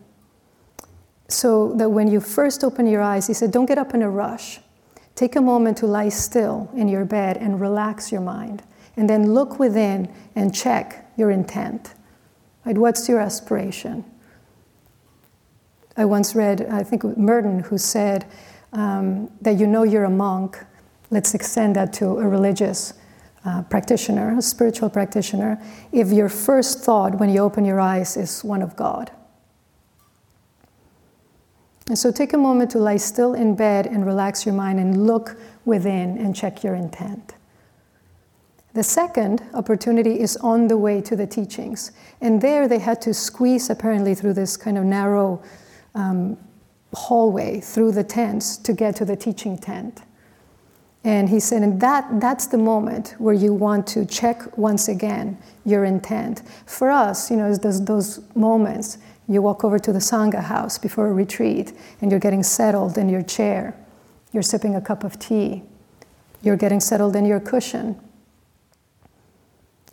So 1.27 1.73
that 1.73 1.89
when 1.89 2.08
you 2.08 2.19
first 2.19 2.63
open 2.63 2.86
your 2.86 3.01
eyes, 3.01 3.27
he 3.27 3.34
said, 3.34 3.51
don't 3.51 3.65
get 3.65 3.77
up 3.77 3.93
in 3.93 4.01
a 4.01 4.10
rush. 4.10 4.60
Take 5.15 5.36
a 5.36 5.41
moment 5.41 5.77
to 5.77 5.88
lie 5.88 6.10
still 6.10 6.69
in 6.75 6.88
your 6.88 7.06
bed 7.06 7.38
and 7.38 7.60
relax 7.62 8.12
your 8.12 8.21
mind. 8.21 8.63
And 8.97 9.10
then 9.10 9.34
look 9.34 9.60
within 9.60 10.13
and 10.36 10.53
check 10.53 11.12
your 11.17 11.32
intent. 11.32 11.93
Right? 12.65 12.77
What's 12.77 13.10
your 13.10 13.19
aspiration? 13.19 14.06
I 15.95 16.06
once 16.06 16.36
read, 16.36 16.65
I 16.69 16.84
think 16.84 17.03
Merton, 17.17 17.60
who 17.60 17.77
said 17.77 18.25
um, 18.73 19.29
that 19.41 19.58
you 19.58 19.67
know 19.67 19.84
you're 19.84 20.06
a 20.06 20.10
monk. 20.10 20.58
Let's 21.12 21.34
extend 21.34 21.75
that 21.75 21.93
to 21.93 22.17
a 22.19 22.27
religious 22.27 22.93
uh, 23.45 23.62
practitioner, 23.63 24.38
a 24.38 24.41
spiritual 24.41 24.89
practitioner, 24.89 25.62
if 25.91 26.12
your 26.12 26.29
first 26.29 26.79
thought 26.79 27.19
when 27.19 27.29
you 27.29 27.39
open 27.39 27.65
your 27.65 27.79
eyes 27.79 28.15
is 28.17 28.43
one 28.43 28.62
of 28.62 28.75
God. 28.75 29.12
And 31.88 31.97
so 31.97 32.12
take 32.12 32.34
a 32.34 32.38
moment 32.38 32.71
to 32.71 32.79
lie 32.79 32.97
still 32.97 33.34
in 33.34 33.56
bed 33.56 33.88
and 33.88 34.06
relax 34.06 34.45
your 34.45 34.56
mind 34.56 34.79
and 34.79 35.06
look 35.06 35.38
within 35.65 36.17
and 36.17 36.36
check 36.36 36.63
your 36.63 36.75
intent. 36.75 37.36
The 38.73 38.84
second 38.84 39.43
opportunity 39.53 40.19
is 40.19 40.38
on 40.38 40.67
the 40.67 40.77
way 40.77 41.01
to 41.01 41.15
the 41.15 41.27
teachings. 41.27 41.91
And 42.21 42.41
there 42.41 42.67
they 42.67 42.79
had 42.79 43.01
to 43.01 43.13
squeeze 43.13 43.69
apparently 43.69 44.15
through 44.15 44.34
this 44.34 44.58
kind 44.58 44.77
of 44.77 44.86
narrow 44.86 45.43
um, 45.93 46.38
hallway 46.93 47.60
through 47.60 47.91
the 47.91 48.03
tents 48.03 48.58
to 48.58 48.73
get 48.73 48.95
to 48.95 49.06
the 49.06 49.15
teaching 49.15 49.58
tent. 49.58 50.01
And 51.04 51.28
he 51.28 51.39
said, 51.39 51.63
and 51.63 51.82
that, 51.82 52.22
that's 52.22 52.48
the 52.48 52.58
moment 52.58 53.16
where 53.18 53.34
you 53.34 53.54
want 53.54 53.86
to 53.88 54.06
check 54.06 54.58
once 54.58 54.88
again 54.88 55.38
your 55.66 55.84
intent. 55.84 56.44
For 56.66 56.89
us, 56.89 57.30
you 57.30 57.36
know, 57.36 57.54
those, 57.56 57.84
those 57.84 58.22
moments, 58.36 58.98
you 59.28 59.42
walk 59.42 59.63
over 59.63 59.80
to 59.80 59.92
the 59.92 60.00
Sangha 60.00 60.44
house 60.44 60.78
before 60.78 61.08
a 61.08 61.13
retreat 61.13 61.74
and 62.02 62.10
you're 62.10 62.20
getting 62.20 62.44
settled 62.44 62.98
in 62.98 63.10
your 63.10 63.22
chair. 63.22 63.76
You're 64.32 64.44
sipping 64.44 64.76
a 64.76 64.82
cup 64.82 65.04
of 65.04 65.20
tea. 65.20 65.63
You're 66.42 66.58
getting 66.58 66.80
settled 66.80 67.16
in 67.16 67.26
your 67.26 67.39
cushion. 67.39 68.00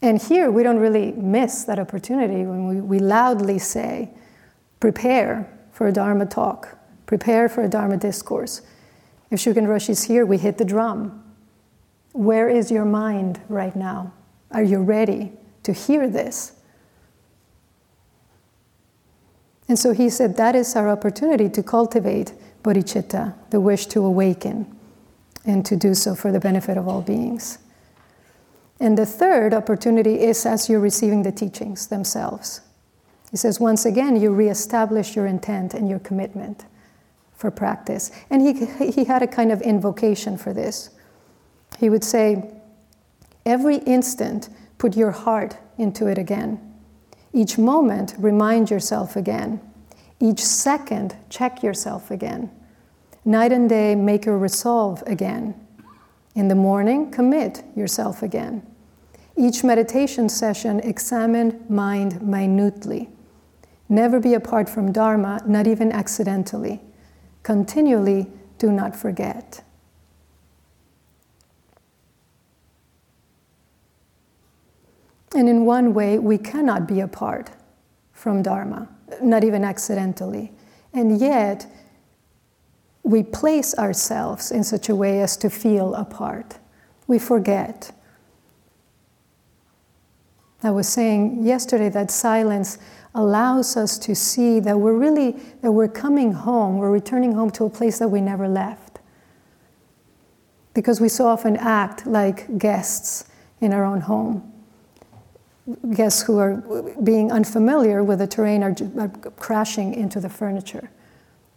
And 0.03 0.21
here 0.21 0.51
we 0.51 0.63
don't 0.63 0.79
really 0.79 1.13
miss 1.13 1.65
that 1.65 1.79
opportunity 1.79 2.47
when 2.47 2.67
we, 2.67 2.81
we 2.81 2.99
loudly 3.01 3.59
say, 3.59 4.11
prepare 4.79 5.49
for 5.73 5.89
a 5.89 5.93
Dharma 5.93 6.27
talk, 6.27 6.79
prepare 7.07 7.49
for 7.49 7.63
a 7.63 7.69
Dharma 7.69 7.97
discourse. 7.97 8.63
If 9.31 9.41
Shugen 9.41 9.67
Roshi 9.67 9.91
is 9.91 10.05
here, 10.05 10.27
we 10.27 10.39
hit 10.39 10.59
the 10.59 10.65
drum. 10.65 11.23
Where 12.13 12.49
is 12.49 12.71
your 12.71 12.85
mind 12.85 13.41
right 13.49 13.75
now? 13.77 14.13
Are 14.51 14.63
you 14.63 14.83
ready 14.83 15.33
to 15.63 15.73
hear 15.73 16.09
this? 16.09 16.53
And 19.69 19.79
so 19.79 19.93
he 19.93 20.11
said 20.11 20.37
that 20.37 20.57
is 20.57 20.75
our 20.75 20.89
opportunity 20.89 21.49
to 21.51 21.63
cultivate 21.63 22.33
bodhicitta, 22.65 23.35
the 23.51 23.61
wish 23.61 23.87
to 23.87 24.05
awaken, 24.05 24.77
and 25.47 25.65
to 25.65 25.77
do 25.77 25.95
so 25.95 26.17
for 26.17 26.33
the 26.33 26.41
benefit 26.41 26.77
of 26.77 26.89
all 26.89 27.03
beings. 27.03 27.59
And 28.81 28.99
the 28.99 29.07
third 29.07 29.55
opportunity 29.55 30.21
is 30.21 30.45
as 30.45 30.69
you're 30.69 30.81
receiving 30.81 31.23
the 31.23 31.31
teachings 31.31 31.87
themselves. 31.87 32.63
He 33.31 33.37
says, 33.37 33.61
once 33.61 33.85
again, 33.85 34.21
you 34.21 34.35
reestablish 34.35 35.15
your 35.15 35.27
intent 35.27 35.73
and 35.73 35.89
your 35.89 36.01
commitment 36.01 36.65
for 37.41 37.51
practice. 37.51 38.11
And 38.29 38.43
he, 38.43 38.93
he 38.93 39.05
had 39.05 39.23
a 39.23 39.27
kind 39.27 39.51
of 39.51 39.63
invocation 39.63 40.37
for 40.37 40.53
this. 40.53 40.91
He 41.79 41.89
would 41.89 42.05
say, 42.05 42.53
Every 43.47 43.77
instant, 43.79 44.51
put 44.77 44.95
your 44.95 45.11
heart 45.11 45.57
into 45.79 46.07
it 46.07 46.19
again. 46.19 46.61
Each 47.33 47.57
moment, 47.57 48.15
remind 48.19 48.71
yourself 48.71 49.17
again. 49.17 49.59
Each 50.21 50.41
second, 50.45 51.17
check 51.31 51.63
yourself 51.63 52.11
again. 52.11 52.51
Night 53.25 53.53
and 53.53 53.67
day, 53.67 53.95
make 53.95 54.27
a 54.27 54.37
resolve 54.37 55.03
again. 55.07 55.55
In 56.35 56.49
the 56.49 56.55
morning, 56.55 57.11
commit 57.11 57.65
yourself 57.75 58.23
again. 58.23 58.63
Each 59.35 59.65
meditation 59.65 60.29
session, 60.29 60.81
examine 60.81 61.65
mind 61.71 62.21
minutely. 62.21 63.09
Never 63.89 64.21
be 64.21 64.35
apart 64.35 64.69
from 64.69 64.93
Dharma, 64.93 65.41
not 65.47 65.67
even 65.67 65.91
accidentally 65.91 66.83
continually 67.43 68.27
do 68.59 68.71
not 68.71 68.95
forget. 68.95 69.63
And 75.35 75.49
in 75.49 75.65
one 75.65 75.95
way, 75.95 76.19
we 76.19 76.39
cannot 76.39 76.89
be 76.89 77.01
apart 77.01 77.51
from 78.13 78.43
Dharma, 78.43 78.89
not 79.23 79.45
even 79.45 79.65
accidentally. 79.65 80.53
And 80.93 81.21
yet, 81.21 81.67
we 83.03 83.23
place 83.23 83.75
ourselves 83.79 84.51
in 84.51 84.65
such 84.65 84.89
a 84.89 84.95
way 84.95 85.23
as 85.23 85.37
to 85.39 85.49
feel 85.49 85.95
apart. 85.95 86.59
We 87.07 87.19
forget. 87.19 87.93
I 90.63 90.71
was 90.71 90.89
saying 90.89 91.47
yesterday 91.47 91.89
that 91.91 92.11
silence 92.11 92.79
allows 93.15 93.77
us 93.77 93.99
to 93.99 94.15
see 94.15 94.61
that 94.61 94.79
we're 94.79 94.97
really 94.97 95.33
that 95.63 95.73
we're 95.73 95.89
coming 95.89 96.33
home 96.33 96.79
we're 96.79 96.91
returning 96.91 97.33
home 97.33 97.51
to 97.51 97.65
a 97.65 97.71
place 97.71 97.99
that 97.99 98.09
we 98.09 98.21
never 98.21 98.49
left. 98.49 98.99
Because 100.75 101.01
we 101.01 101.09
so 101.09 101.27
often 101.27 101.57
act 101.57 102.07
like 102.07 102.59
guests 102.59 103.25
in 103.61 103.73
our 103.73 103.85
own 103.85 104.03
home. 104.03 104.53
Guests 105.95 106.23
who 106.23 106.39
are 106.39 106.95
being 107.03 107.33
unfamiliar 107.33 108.03
with 108.05 108.21
the 108.21 108.27
terrain 108.27 108.63
are, 108.63 108.75
are 108.99 109.09
crashing 109.09 109.95
into 109.95 110.21
the 110.21 110.29
furniture. 110.29 110.91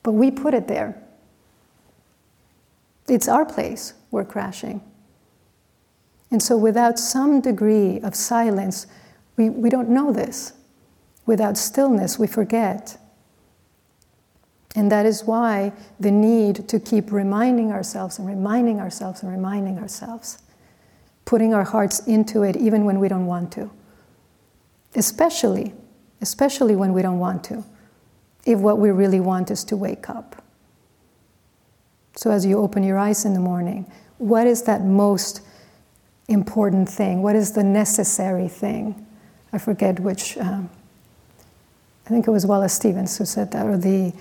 But 0.02 0.14
we 0.14 0.32
put 0.32 0.54
it 0.54 0.68
there. 0.68 1.02
It's 3.08 3.28
our 3.28 3.46
place 3.46 3.94
we're 4.12 4.26
crashing. 4.26 4.82
And 6.32 6.42
so 6.42 6.58
without 6.58 6.98
some 6.98 7.42
degree 7.42 8.00
of 8.00 8.16
silence 8.16 8.88
we, 9.38 9.50
we 9.50 9.70
don't 9.70 9.90
know 9.90 10.12
this 10.12 10.54
Without 11.26 11.58
stillness, 11.58 12.20
we 12.20 12.28
forget. 12.28 12.98
And 14.76 14.92
that 14.92 15.06
is 15.06 15.24
why 15.24 15.72
the 16.00 16.12
need 16.12 16.68
to 16.70 16.80
keep 16.80 17.12
reminding 17.12 17.72
ourselves 17.72 18.18
and 18.18 18.28
reminding 18.28 18.80
ourselves 18.80 19.22
and 19.22 19.32
reminding 19.32 19.78
ourselves, 19.78 20.40
putting 21.26 21.54
our 21.54 21.64
hearts 21.64 22.00
into 22.08 22.44
it 22.44 22.58
even 22.58 22.86
when 22.86 23.00
we 23.00 23.08
don't 23.08 23.28
want 23.28 23.52
to. 23.54 23.72
Especially, 24.96 25.74
especially 26.22 26.76
when 26.76 26.94
we 26.94 27.02
don't 27.02 27.20
want 27.20 27.44
to, 27.46 27.64
if 28.46 28.60
what 28.60 28.80
we 28.80 28.90
really 28.90 29.20
want 29.20 29.52
is 29.52 29.64
to 29.66 29.78
wake 29.78 30.10
up. 30.10 30.44
So 32.16 32.32
as 32.32 32.46
you 32.46 32.60
open 32.60 32.84
your 32.84 32.98
eyes 32.98 33.26
in 33.26 33.34
the 33.34 33.40
morning, 33.40 33.92
what 34.18 34.46
is 34.46 34.64
that 34.64 34.84
most 34.84 35.42
important 36.28 36.90
thing? 36.90 37.22
What 37.22 37.36
is 37.36 37.54
the 37.54 37.64
necessary 37.64 38.48
thing? 38.48 39.06
I 39.52 39.58
forget 39.58 40.00
which. 40.00 40.38
Um, 40.38 40.70
I 42.06 42.10
think 42.10 42.28
it 42.28 42.32
was 42.32 42.46
Wallace 42.46 42.74
Stevens 42.74 43.18
who 43.18 43.26
said 43.26 43.52
that, 43.52 43.66
or 43.66 43.78
the, 43.78 44.14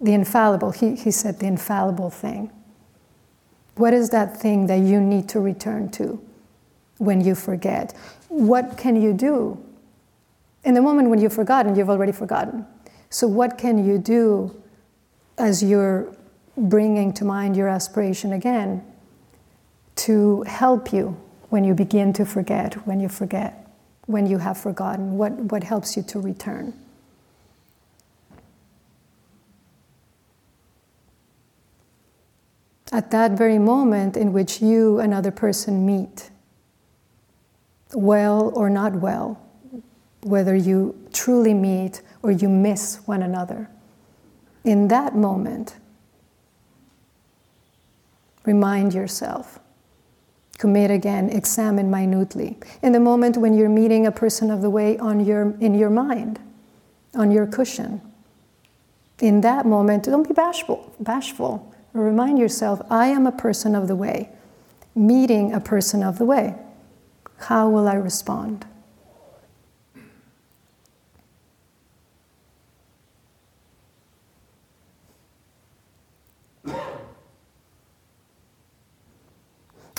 the 0.00 0.12
infallible. 0.12 0.72
He, 0.72 0.96
he 0.96 1.10
said 1.10 1.38
the 1.38 1.46
infallible 1.46 2.10
thing. 2.10 2.50
What 3.76 3.94
is 3.94 4.10
that 4.10 4.36
thing 4.36 4.66
that 4.66 4.80
you 4.80 5.00
need 5.00 5.28
to 5.30 5.40
return 5.40 5.90
to 5.92 6.20
when 6.98 7.20
you 7.20 7.36
forget? 7.36 7.94
What 8.28 8.76
can 8.76 9.00
you 9.00 9.12
do? 9.12 9.64
In 10.64 10.74
the 10.74 10.82
moment 10.82 11.10
when 11.10 11.20
you've 11.20 11.32
forgotten, 11.32 11.76
you've 11.76 11.88
already 11.88 12.10
forgotten. 12.10 12.66
So, 13.10 13.28
what 13.28 13.56
can 13.56 13.84
you 13.84 13.98
do 13.98 14.60
as 15.38 15.62
you're 15.62 16.12
bringing 16.56 17.12
to 17.14 17.24
mind 17.24 17.56
your 17.56 17.68
aspiration 17.68 18.32
again 18.32 18.84
to 19.96 20.42
help 20.42 20.92
you 20.92 21.16
when 21.50 21.62
you 21.62 21.72
begin 21.72 22.12
to 22.14 22.26
forget, 22.26 22.74
when 22.86 22.98
you 22.98 23.08
forget, 23.08 23.70
when 24.06 24.26
you 24.26 24.38
have 24.38 24.58
forgotten? 24.58 25.16
What, 25.16 25.32
what 25.32 25.62
helps 25.62 25.96
you 25.96 26.02
to 26.02 26.18
return? 26.18 26.74
At 32.92 33.10
that 33.10 33.32
very 33.32 33.58
moment 33.58 34.16
in 34.16 34.32
which 34.32 34.62
you 34.62 34.98
and 34.98 35.12
other 35.12 35.30
person 35.30 35.84
meet, 35.84 36.30
well 37.92 38.50
or 38.54 38.70
not 38.70 38.96
well, 38.96 39.40
whether 40.22 40.54
you 40.54 40.98
truly 41.12 41.54
meet 41.54 42.02
or 42.22 42.30
you 42.30 42.48
miss 42.48 43.00
one 43.06 43.22
another. 43.22 43.68
In 44.64 44.88
that 44.88 45.14
moment, 45.14 45.76
remind 48.44 48.94
yourself. 48.94 49.58
Commit 50.58 50.90
again, 50.90 51.30
examine 51.30 51.90
minutely. 51.90 52.58
In 52.82 52.92
the 52.92 53.00
moment 53.00 53.36
when 53.36 53.54
you're 53.54 53.68
meeting 53.68 54.06
a 54.06 54.12
person 54.12 54.50
of 54.50 54.60
the 54.60 54.70
way 54.70 54.98
on 54.98 55.24
your, 55.24 55.56
in 55.60 55.74
your 55.74 55.90
mind, 55.90 56.40
on 57.14 57.30
your 57.30 57.46
cushion, 57.46 58.00
in 59.20 59.40
that 59.42 59.66
moment, 59.66 60.04
don't 60.04 60.26
be 60.26 60.34
bashful. 60.34 60.92
bashful 61.00 61.72
Remind 61.98 62.38
yourself, 62.38 62.80
I 62.90 63.08
am 63.08 63.26
a 63.26 63.32
person 63.32 63.74
of 63.74 63.88
the 63.88 63.96
way, 63.96 64.30
meeting 64.94 65.52
a 65.52 65.58
person 65.58 66.02
of 66.02 66.18
the 66.18 66.24
way. 66.24 66.54
How 67.38 67.68
will 67.68 67.88
I 67.88 67.94
respond? 67.94 68.66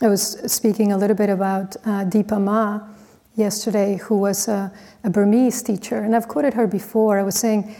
I 0.01 0.07
was 0.07 0.39
speaking 0.49 0.93
a 0.93 0.97
little 0.97 1.17
bit 1.17 1.29
about 1.29 1.75
uh, 1.77 2.05
Dipa 2.05 2.41
Ma 2.41 2.79
yesterday, 3.35 3.97
who 3.97 4.17
was 4.17 4.47
a, 4.47 4.71
a 5.03 5.09
Burmese 5.09 5.62
teacher, 5.62 5.97
and 5.97 6.15
I've 6.15 6.29
quoted 6.29 6.53
her 6.53 6.65
before. 6.65 7.19
I 7.19 7.23
was 7.23 7.35
saying, 7.35 7.75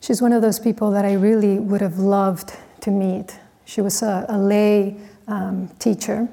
She's 0.00 0.22
one 0.22 0.32
of 0.32 0.42
those 0.42 0.58
people 0.58 0.90
that 0.92 1.04
I 1.04 1.14
really 1.14 1.58
would 1.58 1.80
have 1.80 1.98
loved 1.98 2.52
to 2.88 2.94
meet. 2.94 3.38
She 3.64 3.80
was 3.80 4.02
a, 4.02 4.24
a 4.28 4.38
lay 4.38 4.96
um, 5.26 5.68
teacher. 5.78 6.28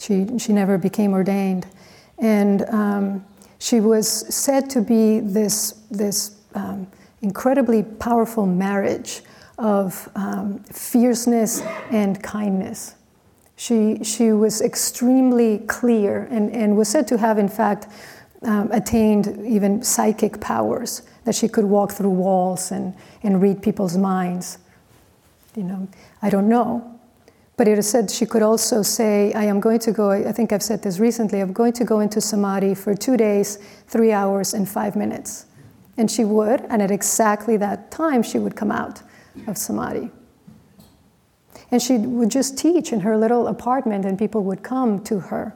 She, 0.00 0.26
she 0.38 0.52
never 0.52 0.76
became 0.76 1.12
ordained. 1.12 1.66
And 2.18 2.62
um, 2.68 3.24
she 3.58 3.80
was 3.80 4.08
said 4.34 4.68
to 4.70 4.80
be 4.80 5.20
this, 5.20 5.82
this 5.90 6.40
um, 6.54 6.86
incredibly 7.22 7.82
powerful 7.82 8.44
marriage 8.44 9.22
of 9.56 10.08
um, 10.16 10.58
fierceness 10.64 11.62
and 11.90 12.20
kindness. 12.22 12.96
She, 13.56 14.02
she 14.02 14.32
was 14.32 14.60
extremely 14.60 15.58
clear 15.58 16.26
and, 16.30 16.50
and 16.50 16.76
was 16.76 16.88
said 16.88 17.06
to 17.08 17.18
have, 17.18 17.38
in 17.38 17.48
fact, 17.48 17.86
um, 18.42 18.70
attained 18.72 19.46
even 19.46 19.82
psychic 19.82 20.40
powers, 20.40 21.02
that 21.24 21.36
she 21.36 21.48
could 21.48 21.64
walk 21.64 21.92
through 21.92 22.10
walls 22.10 22.72
and, 22.72 22.94
and 23.22 23.40
read 23.40 23.62
people's 23.62 23.96
minds. 23.96 24.58
You 25.56 25.62
know, 25.62 25.88
I 26.22 26.30
don't 26.30 26.48
know. 26.48 26.90
But 27.56 27.68
it 27.68 27.78
is 27.78 27.88
said 27.88 28.10
she 28.10 28.26
could 28.26 28.42
also 28.42 28.82
say, 28.82 29.32
I 29.32 29.44
am 29.44 29.60
going 29.60 29.78
to 29.80 29.92
go, 29.92 30.10
I 30.10 30.32
think 30.32 30.52
I've 30.52 30.62
said 30.62 30.82
this 30.82 30.98
recently, 30.98 31.40
I'm 31.40 31.52
going 31.52 31.72
to 31.74 31.84
go 31.84 32.00
into 32.00 32.20
samadhi 32.20 32.74
for 32.74 32.94
two 32.94 33.16
days, 33.16 33.58
three 33.86 34.10
hours, 34.10 34.54
and 34.54 34.68
five 34.68 34.96
minutes. 34.96 35.46
And 35.96 36.10
she 36.10 36.24
would, 36.24 36.62
and 36.62 36.82
at 36.82 36.90
exactly 36.90 37.56
that 37.58 37.92
time, 37.92 38.24
she 38.24 38.38
would 38.38 38.56
come 38.56 38.72
out 38.72 39.02
of 39.46 39.56
samadhi. 39.56 40.10
And 41.70 41.80
she 41.80 41.98
would 41.98 42.30
just 42.30 42.58
teach 42.58 42.92
in 42.92 43.00
her 43.00 43.16
little 43.16 43.46
apartment, 43.46 44.04
and 44.04 44.18
people 44.18 44.42
would 44.42 44.64
come 44.64 45.04
to 45.04 45.20
her. 45.20 45.54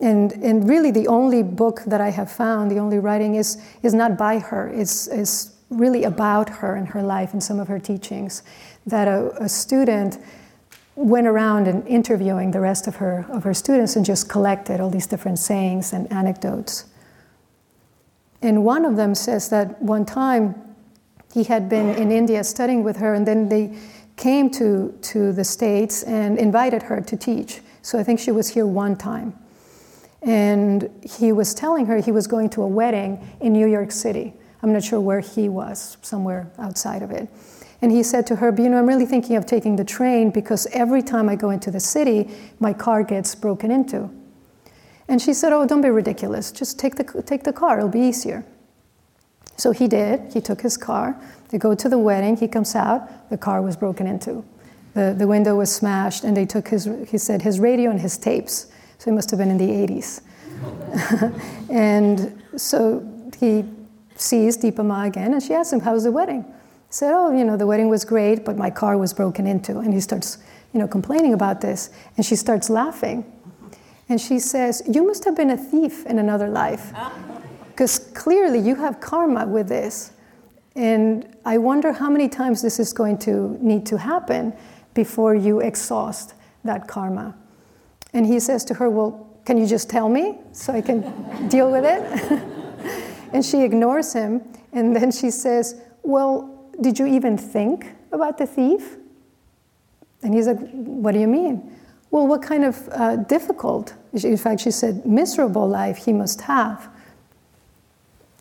And, 0.00 0.32
and 0.32 0.68
really, 0.68 0.90
the 0.90 1.06
only 1.06 1.44
book 1.44 1.82
that 1.86 2.00
I 2.00 2.10
have 2.10 2.30
found, 2.30 2.72
the 2.72 2.78
only 2.78 2.98
writing, 2.98 3.36
is, 3.36 3.62
is 3.84 3.94
not 3.94 4.18
by 4.18 4.40
her, 4.40 4.68
it's, 4.68 5.06
it's 5.06 5.52
really 5.70 6.04
about 6.04 6.48
her 6.48 6.74
and 6.74 6.88
her 6.88 7.02
life 7.02 7.32
and 7.32 7.42
some 7.42 7.60
of 7.60 7.68
her 7.68 7.78
teachings. 7.78 8.42
That 8.86 9.08
a, 9.08 9.30
a 9.42 9.48
student 9.48 10.18
went 10.94 11.26
around 11.26 11.68
and 11.68 11.86
interviewing 11.86 12.50
the 12.50 12.60
rest 12.60 12.86
of 12.86 12.96
her, 12.96 13.26
of 13.30 13.44
her 13.44 13.54
students 13.54 13.96
and 13.96 14.04
just 14.04 14.28
collected 14.28 14.80
all 14.80 14.90
these 14.90 15.06
different 15.06 15.38
sayings 15.38 15.92
and 15.92 16.10
anecdotes. 16.12 16.84
And 18.42 18.64
one 18.64 18.84
of 18.84 18.96
them 18.96 19.14
says 19.14 19.48
that 19.50 19.80
one 19.80 20.04
time 20.04 20.54
he 21.32 21.44
had 21.44 21.68
been 21.68 21.90
in 21.90 22.10
India 22.10 22.44
studying 22.44 22.82
with 22.82 22.96
her, 22.98 23.14
and 23.14 23.26
then 23.26 23.48
they 23.48 23.74
came 24.16 24.50
to, 24.50 24.96
to 25.00 25.32
the 25.32 25.44
States 25.44 26.02
and 26.02 26.38
invited 26.38 26.82
her 26.82 27.00
to 27.00 27.16
teach. 27.16 27.60
So 27.80 27.98
I 27.98 28.02
think 28.02 28.20
she 28.20 28.30
was 28.30 28.48
here 28.50 28.66
one 28.66 28.96
time. 28.96 29.34
And 30.20 30.90
he 31.02 31.32
was 31.32 31.54
telling 31.54 31.86
her 31.86 31.96
he 31.96 32.12
was 32.12 32.26
going 32.26 32.50
to 32.50 32.62
a 32.62 32.66
wedding 32.66 33.26
in 33.40 33.52
New 33.52 33.66
York 33.66 33.90
City. 33.90 34.34
I'm 34.62 34.72
not 34.72 34.84
sure 34.84 35.00
where 35.00 35.20
he 35.20 35.48
was, 35.48 35.96
somewhere 36.02 36.50
outside 36.58 37.02
of 37.02 37.10
it. 37.10 37.28
And 37.82 37.90
he 37.90 38.04
said 38.04 38.26
to 38.28 38.36
her, 38.36 38.54
You 38.56 38.68
know, 38.68 38.78
I'm 38.78 38.86
really 38.86 39.06
thinking 39.06 39.34
of 39.36 39.44
taking 39.44 39.74
the 39.76 39.84
train 39.84 40.30
because 40.30 40.66
every 40.72 41.02
time 41.02 41.28
I 41.28 41.34
go 41.34 41.50
into 41.50 41.70
the 41.70 41.80
city, 41.80 42.30
my 42.60 42.72
car 42.72 43.02
gets 43.02 43.34
broken 43.34 43.72
into. 43.72 44.08
And 45.08 45.20
she 45.20 45.34
said, 45.34 45.52
Oh, 45.52 45.66
don't 45.66 45.82
be 45.82 45.90
ridiculous. 45.90 46.52
Just 46.52 46.78
take 46.78 46.94
the, 46.94 47.22
take 47.22 47.42
the 47.42 47.52
car, 47.52 47.78
it'll 47.78 47.90
be 47.90 48.00
easier. 48.00 48.46
So 49.56 49.72
he 49.72 49.88
did. 49.88 50.32
He 50.32 50.40
took 50.40 50.60
his 50.62 50.76
car. 50.76 51.20
They 51.50 51.58
go 51.58 51.74
to 51.74 51.88
the 51.88 51.98
wedding. 51.98 52.36
He 52.36 52.48
comes 52.48 52.74
out. 52.74 53.28
The 53.28 53.36
car 53.36 53.60
was 53.60 53.76
broken 53.76 54.06
into. 54.06 54.44
The, 54.94 55.14
the 55.16 55.26
window 55.26 55.56
was 55.56 55.74
smashed, 55.74 56.24
and 56.24 56.36
they 56.36 56.46
took 56.46 56.68
his, 56.68 56.88
he 57.08 57.18
said, 57.18 57.42
his 57.42 57.60
radio 57.60 57.90
and 57.90 58.00
his 58.00 58.16
tapes. 58.16 58.66
So 58.98 59.10
he 59.10 59.14
must 59.14 59.30
have 59.30 59.38
been 59.38 59.50
in 59.50 59.58
the 59.58 59.68
80s. 59.68 60.20
and 61.70 62.42
so 62.56 63.06
he 63.38 63.64
sees 64.16 64.56
Dipa 64.56 65.06
again, 65.06 65.32
and 65.32 65.42
she 65.42 65.54
asks 65.54 65.72
him, 65.72 65.80
How 65.80 65.94
was 65.94 66.04
the 66.04 66.12
wedding? 66.12 66.44
Said, 66.92 67.14
Oh, 67.14 67.34
you 67.34 67.42
know, 67.42 67.56
the 67.56 67.66
wedding 67.66 67.88
was 67.88 68.04
great, 68.04 68.44
but 68.44 68.58
my 68.58 68.68
car 68.68 68.98
was 68.98 69.14
broken 69.14 69.46
into. 69.46 69.78
And 69.78 69.94
he 69.94 70.00
starts, 70.00 70.36
you 70.74 70.78
know, 70.78 70.86
complaining 70.86 71.32
about 71.32 71.62
this. 71.62 71.88
And 72.18 72.26
she 72.26 72.36
starts 72.36 72.68
laughing. 72.68 73.24
And 74.10 74.20
she 74.20 74.38
says, 74.38 74.82
You 74.86 75.06
must 75.06 75.24
have 75.24 75.34
been 75.34 75.48
a 75.48 75.56
thief 75.56 76.04
in 76.06 76.18
another 76.18 76.48
life. 76.48 76.92
Because 77.72 77.98
clearly 78.12 78.58
you 78.58 78.74
have 78.74 79.00
karma 79.00 79.46
with 79.46 79.66
this. 79.66 80.12
And 80.76 81.34
I 81.46 81.56
wonder 81.56 81.90
how 81.90 82.10
many 82.10 82.28
times 82.28 82.60
this 82.60 82.78
is 82.78 82.92
going 82.92 83.16
to 83.20 83.56
need 83.62 83.86
to 83.86 83.96
happen 83.96 84.52
before 84.92 85.34
you 85.34 85.60
exhaust 85.60 86.34
that 86.64 86.86
karma. 86.86 87.34
And 88.12 88.26
he 88.26 88.38
says 88.40 88.66
to 88.66 88.74
her, 88.74 88.90
Well, 88.90 89.26
can 89.46 89.56
you 89.56 89.66
just 89.66 89.88
tell 89.88 90.10
me 90.10 90.36
so 90.52 90.74
I 90.74 90.82
can 90.82 91.48
deal 91.48 91.72
with 91.72 91.86
it? 91.86 92.02
and 93.32 93.42
she 93.42 93.62
ignores 93.62 94.12
him. 94.12 94.42
And 94.74 94.94
then 94.94 95.10
she 95.10 95.30
says, 95.30 95.80
Well, 96.02 96.61
did 96.80 96.98
you 96.98 97.06
even 97.06 97.36
think 97.36 97.94
about 98.12 98.38
the 98.38 98.46
thief? 98.46 98.96
And 100.22 100.34
he's 100.34 100.46
like, 100.46 100.58
What 100.70 101.12
do 101.12 101.20
you 101.20 101.28
mean? 101.28 101.76
Well, 102.10 102.26
what 102.26 102.42
kind 102.42 102.64
of 102.64 102.88
uh, 102.90 103.16
difficult, 103.16 103.94
in 104.12 104.36
fact, 104.36 104.60
she 104.60 104.70
said, 104.70 105.06
miserable 105.06 105.66
life 105.66 105.96
he 105.96 106.12
must 106.12 106.42
have. 106.42 106.90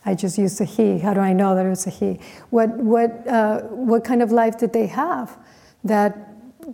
I 0.06 0.14
just 0.14 0.38
used 0.38 0.60
a 0.60 0.66
he. 0.66 1.00
How 1.00 1.14
do 1.14 1.22
I 1.22 1.32
know 1.32 1.56
that 1.56 1.66
it 1.66 1.70
was 1.70 1.88
a 1.88 1.90
he? 1.90 2.20
What, 2.50 2.70
what, 2.72 3.26
uh, 3.28 3.62
what 3.62 4.04
kind 4.04 4.22
of 4.22 4.32
life 4.32 4.58
did 4.58 4.74
they 4.74 4.88
have 4.88 5.38
that 5.86 6.18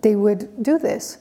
they 0.02 0.16
would 0.16 0.60
do 0.60 0.76
this? 0.76 1.18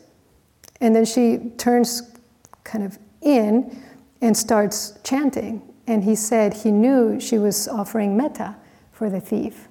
And 0.81 0.95
then 0.95 1.05
she 1.05 1.51
turns 1.57 2.15
kind 2.63 2.83
of 2.83 2.97
in 3.21 3.79
and 4.21 4.35
starts 4.35 4.97
chanting. 5.03 5.61
And 5.85 6.03
he 6.03 6.15
said 6.15 6.53
he 6.53 6.71
knew 6.71 7.19
she 7.19 7.37
was 7.37 7.67
offering 7.67 8.17
metta 8.17 8.55
for 8.91 9.11
the 9.11 9.19
thief. 9.19 9.67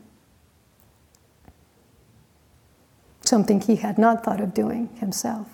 Something 3.26 3.60
he 3.60 3.76
had 3.76 3.98
not 3.98 4.22
thought 4.24 4.40
of 4.40 4.54
doing 4.54 4.88
himself. 5.00 5.48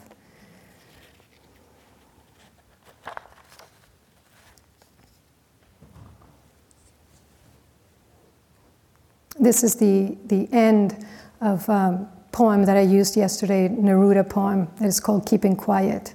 This 9.41 9.65
is 9.65 9.77
the, 9.77 10.19
the 10.27 10.53
end 10.53 11.05
of 11.41 11.67
a 11.69 11.73
um, 11.73 12.09
poem 12.31 12.65
that 12.65 12.77
I 12.77 12.83
used 12.83 13.17
yesterday, 13.17 13.69
Neruda 13.69 14.29
poem, 14.29 14.69
that 14.77 14.87
is 14.87 15.01
called 15.01 15.27
Keeping 15.27 15.57
Quiet. 15.57 16.15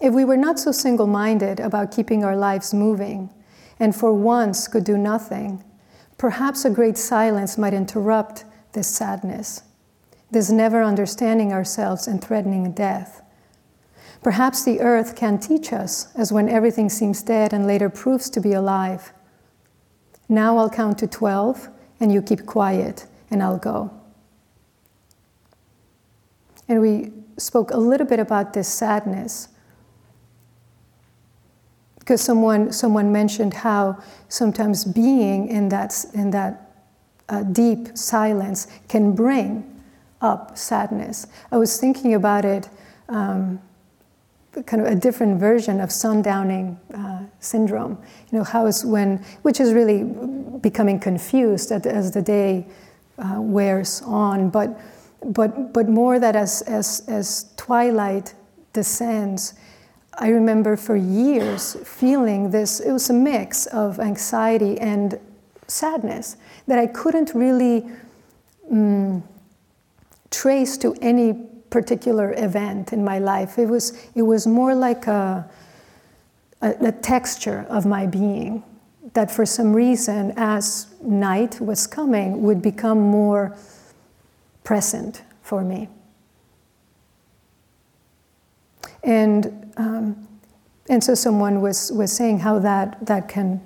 If 0.00 0.12
we 0.12 0.24
were 0.24 0.36
not 0.36 0.58
so 0.58 0.72
single 0.72 1.06
minded 1.06 1.60
about 1.60 1.92
keeping 1.92 2.24
our 2.24 2.36
lives 2.36 2.74
moving, 2.74 3.30
and 3.78 3.94
for 3.94 4.12
once 4.12 4.66
could 4.66 4.82
do 4.82 4.98
nothing, 4.98 5.62
perhaps 6.18 6.64
a 6.64 6.70
great 6.70 6.98
silence 6.98 7.56
might 7.56 7.72
interrupt 7.72 8.44
this 8.72 8.88
sadness, 8.88 9.62
this 10.30 10.50
never 10.50 10.82
understanding 10.82 11.52
ourselves 11.52 12.06
and 12.06 12.22
threatening 12.22 12.72
death. 12.72 13.22
Perhaps 14.22 14.64
the 14.64 14.80
earth 14.80 15.16
can 15.16 15.38
teach 15.38 15.72
us, 15.72 16.08
as 16.14 16.32
when 16.32 16.48
everything 16.48 16.88
seems 16.88 17.22
dead 17.22 17.52
and 17.52 17.66
later 17.66 17.90
proves 17.90 18.30
to 18.30 18.40
be 18.40 18.52
alive. 18.52 19.12
Now 20.28 20.56
I'll 20.58 20.70
count 20.70 20.98
to 20.98 21.06
12 21.06 21.68
and 22.00 22.12
you 22.12 22.22
keep 22.22 22.46
quiet 22.46 23.06
and 23.30 23.42
I'll 23.42 23.58
go. 23.58 23.90
And 26.68 26.80
we 26.80 27.12
spoke 27.36 27.72
a 27.72 27.76
little 27.76 28.06
bit 28.06 28.20
about 28.20 28.52
this 28.52 28.68
sadness 28.68 29.48
because 31.98 32.20
someone, 32.20 32.72
someone 32.72 33.12
mentioned 33.12 33.54
how 33.54 33.98
sometimes 34.28 34.84
being 34.84 35.48
in 35.48 35.68
that, 35.68 36.04
in 36.14 36.30
that 36.30 36.61
uh, 37.32 37.42
deep 37.44 37.96
silence 37.96 38.68
can 38.88 39.14
bring 39.14 39.64
up 40.20 40.56
sadness. 40.56 41.26
I 41.50 41.56
was 41.56 41.80
thinking 41.80 42.14
about 42.14 42.44
it. 42.44 42.68
Um, 43.08 43.60
kind 44.66 44.82
of 44.82 44.88
a 44.92 44.94
different 44.94 45.40
version 45.40 45.80
of 45.80 45.88
sundowning 45.88 46.76
uh, 46.92 47.24
syndrome. 47.40 47.96
You 48.30 48.38
know, 48.38 48.44
how 48.44 48.66
is 48.66 48.84
when, 48.84 49.24
which 49.40 49.60
is 49.60 49.72
really 49.72 50.04
becoming 50.60 51.00
confused 51.00 51.72
as 51.72 52.12
the 52.12 52.20
day 52.20 52.66
uh, 53.18 53.40
wears 53.40 54.02
on, 54.02 54.50
but, 54.50 54.78
but, 55.24 55.72
but 55.72 55.88
more 55.88 56.18
that 56.18 56.36
as, 56.36 56.60
as, 56.62 57.02
as 57.08 57.46
twilight 57.56 58.34
descends, 58.74 59.54
I 60.18 60.28
remember 60.28 60.76
for 60.76 60.96
years 60.96 61.74
feeling 61.86 62.50
this, 62.50 62.78
it 62.80 62.92
was 62.92 63.08
a 63.08 63.14
mix 63.14 63.64
of 63.66 64.00
anxiety 64.00 64.78
and 64.78 65.18
sadness 65.66 66.36
that 66.66 66.78
I 66.78 66.86
couldn't 66.86 67.32
really 67.34 67.86
um, 68.70 69.22
trace 70.30 70.76
to 70.78 70.94
any 71.00 71.34
particular 71.70 72.34
event 72.36 72.92
in 72.92 73.04
my 73.04 73.18
life. 73.18 73.58
It 73.58 73.66
was, 73.66 73.92
it 74.14 74.22
was 74.22 74.46
more 74.46 74.74
like 74.74 75.06
a, 75.06 75.48
a, 76.60 76.74
a 76.86 76.92
texture 76.92 77.66
of 77.68 77.86
my 77.86 78.06
being 78.06 78.62
that 79.14 79.30
for 79.30 79.44
some 79.44 79.74
reason, 79.74 80.32
as 80.36 80.86
night 81.02 81.60
was 81.60 81.86
coming, 81.86 82.42
would 82.42 82.62
become 82.62 82.98
more 82.98 83.56
present 84.64 85.22
for 85.42 85.62
me. 85.62 85.88
And, 89.02 89.72
um, 89.76 90.28
and 90.88 91.02
so 91.02 91.14
someone 91.14 91.60
was, 91.60 91.90
was 91.92 92.12
saying 92.12 92.38
how 92.40 92.58
that, 92.60 93.04
that 93.06 93.28
can 93.28 93.60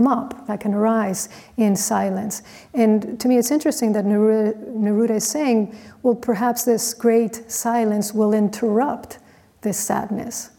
come 0.00 0.08
up, 0.08 0.46
that 0.46 0.60
can 0.60 0.72
arise 0.72 1.28
in 1.58 1.76
silence. 1.76 2.42
And 2.72 3.20
to 3.20 3.28
me, 3.28 3.36
it's 3.36 3.50
interesting 3.50 3.92
that 3.92 4.06
Neruda, 4.06 4.54
Neruda 4.74 5.10
is 5.10 5.28
saying, 5.28 5.76
well, 6.02 6.14
perhaps 6.14 6.64
this 6.64 6.94
great 6.94 7.50
silence 7.50 8.14
will 8.14 8.32
interrupt 8.32 9.18
this 9.60 9.78
sadness. 9.78 10.52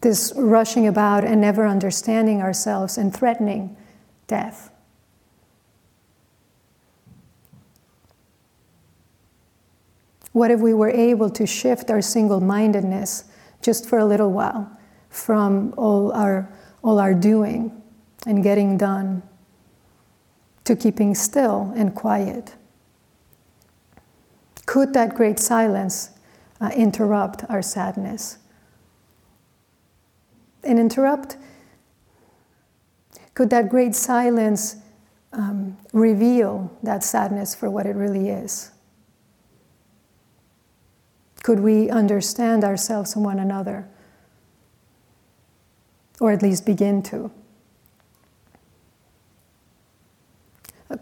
This 0.00 0.32
rushing 0.36 0.86
about 0.86 1.22
and 1.22 1.38
never 1.38 1.66
understanding 1.66 2.40
ourselves 2.40 2.96
and 2.96 3.14
threatening 3.14 3.76
death. 4.26 4.70
What 10.32 10.50
if 10.50 10.60
we 10.60 10.72
were 10.72 10.90
able 10.90 11.28
to 11.28 11.46
shift 11.46 11.90
our 11.90 12.00
single 12.00 12.40
mindedness 12.40 13.24
just 13.60 13.86
for 13.86 13.98
a 13.98 14.04
little 14.06 14.32
while 14.32 14.70
from 15.10 15.74
all 15.76 16.10
our, 16.12 16.50
all 16.84 17.00
our 17.00 17.14
doing 17.14 17.82
and 18.26 18.44
getting 18.44 18.76
done 18.76 19.22
to 20.64 20.76
keeping 20.76 21.14
still 21.14 21.72
and 21.74 21.94
quiet? 21.94 22.54
Could 24.66 24.92
that 24.92 25.14
great 25.14 25.38
silence 25.38 26.10
uh, 26.60 26.70
interrupt 26.76 27.44
our 27.48 27.62
sadness? 27.62 28.38
And 30.62 30.78
interrupt, 30.78 31.36
could 33.34 33.50
that 33.50 33.68
great 33.68 33.94
silence 33.94 34.76
um, 35.32 35.76
reveal 35.92 36.70
that 36.82 37.02
sadness 37.02 37.54
for 37.54 37.68
what 37.68 37.86
it 37.86 37.96
really 37.96 38.28
is? 38.28 38.70
Could 41.42 41.60
we 41.60 41.90
understand 41.90 42.64
ourselves 42.64 43.14
and 43.16 43.24
one 43.24 43.38
another? 43.38 43.86
Or 46.20 46.30
at 46.30 46.42
least 46.42 46.64
begin 46.64 47.02
to? 47.04 47.30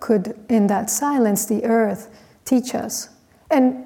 Could, 0.00 0.38
in 0.48 0.68
that 0.68 0.88
silence, 0.88 1.44
the 1.44 1.64
earth 1.64 2.08
teach 2.44 2.74
us? 2.74 3.08
And 3.50 3.84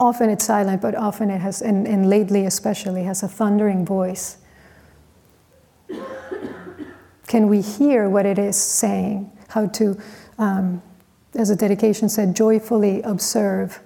often 0.00 0.30
it's 0.30 0.44
silent, 0.44 0.82
but 0.82 0.94
often 0.94 1.30
it 1.30 1.40
has, 1.40 1.62
and, 1.62 1.86
and 1.86 2.10
lately 2.10 2.44
especially, 2.44 3.04
has 3.04 3.22
a 3.22 3.28
thundering 3.28 3.84
voice. 3.84 4.38
Can 7.28 7.46
we 7.46 7.60
hear 7.60 8.08
what 8.08 8.26
it 8.26 8.38
is 8.38 8.56
saying? 8.56 9.30
How 9.48 9.66
to, 9.66 9.96
um, 10.38 10.82
as 11.36 11.50
a 11.50 11.56
dedication 11.56 12.08
said, 12.08 12.34
joyfully 12.34 13.02
observe 13.02 13.80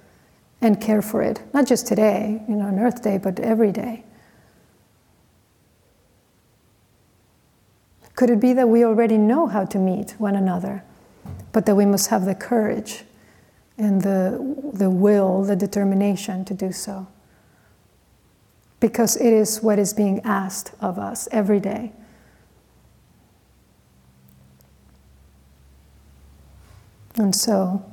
and 0.63 0.81
care 0.81 1.03
for 1.03 1.21
it, 1.21 1.43
not 1.53 1.67
just 1.67 1.87
today, 1.87 2.43
you 2.49 2.55
know, 2.55 2.67
on 2.67 2.79
Earth 2.79 3.03
Day, 3.03 3.19
but 3.19 3.39
every 3.41 3.71
day. 3.71 4.05
Could 8.15 8.31
it 8.31 8.41
be 8.41 8.53
that 8.53 8.69
we 8.69 8.85
already 8.85 9.19
know 9.19 9.47
how 9.47 9.65
to 9.65 9.79
meet 9.79 10.15
one 10.19 10.37
another, 10.37 10.85
but 11.53 11.67
that 11.67 11.75
we 11.75 11.85
must 11.85 12.11
have 12.11 12.25
the 12.25 12.35
courage 12.35 13.05
and 13.77 14.03
the, 14.03 14.71
the 14.73 14.89
will, 14.89 15.43
the 15.43 15.57
determination 15.57 16.45
to 16.45 16.55
do 16.55 16.71
so? 16.71 17.09
Because 18.79 19.17
it 19.17 19.33
is 19.33 19.63
what 19.63 19.79
is 19.79 19.93
being 19.95 20.21
asked 20.21 20.73
of 20.81 20.99
us 20.99 21.29
every 21.33 21.59
day. 21.59 21.93
And 27.17 27.35
so 27.35 27.85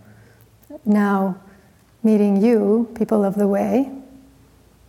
now, 0.85 1.39
meeting 2.03 2.41
you, 2.41 2.91
people 2.95 3.23
of 3.23 3.35
the 3.35 3.47
way. 3.47 3.91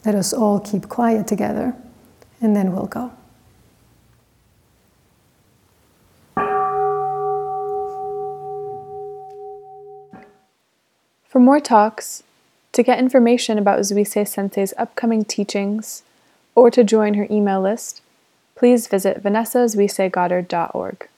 Let 0.04 0.14
us 0.14 0.32
all 0.32 0.58
keep 0.58 0.88
quiet 0.88 1.26
together, 1.26 1.76
and 2.40 2.56
then 2.56 2.72
we'll 2.72 2.86
go. 2.86 3.12
For 11.32 11.40
more 11.40 11.60
talks, 11.60 12.24
to 12.72 12.82
get 12.82 12.98
information 12.98 13.56
about 13.56 13.80
Zuisei 13.80 14.28
Sensei's 14.28 14.74
upcoming 14.76 15.24
teachings, 15.24 16.02
or 16.54 16.70
to 16.70 16.84
join 16.84 17.14
her 17.14 17.26
email 17.30 17.62
list, 17.62 18.02
please 18.54 18.86
visit 18.86 19.22
vanessazuiseigoddard.org. 19.22 21.08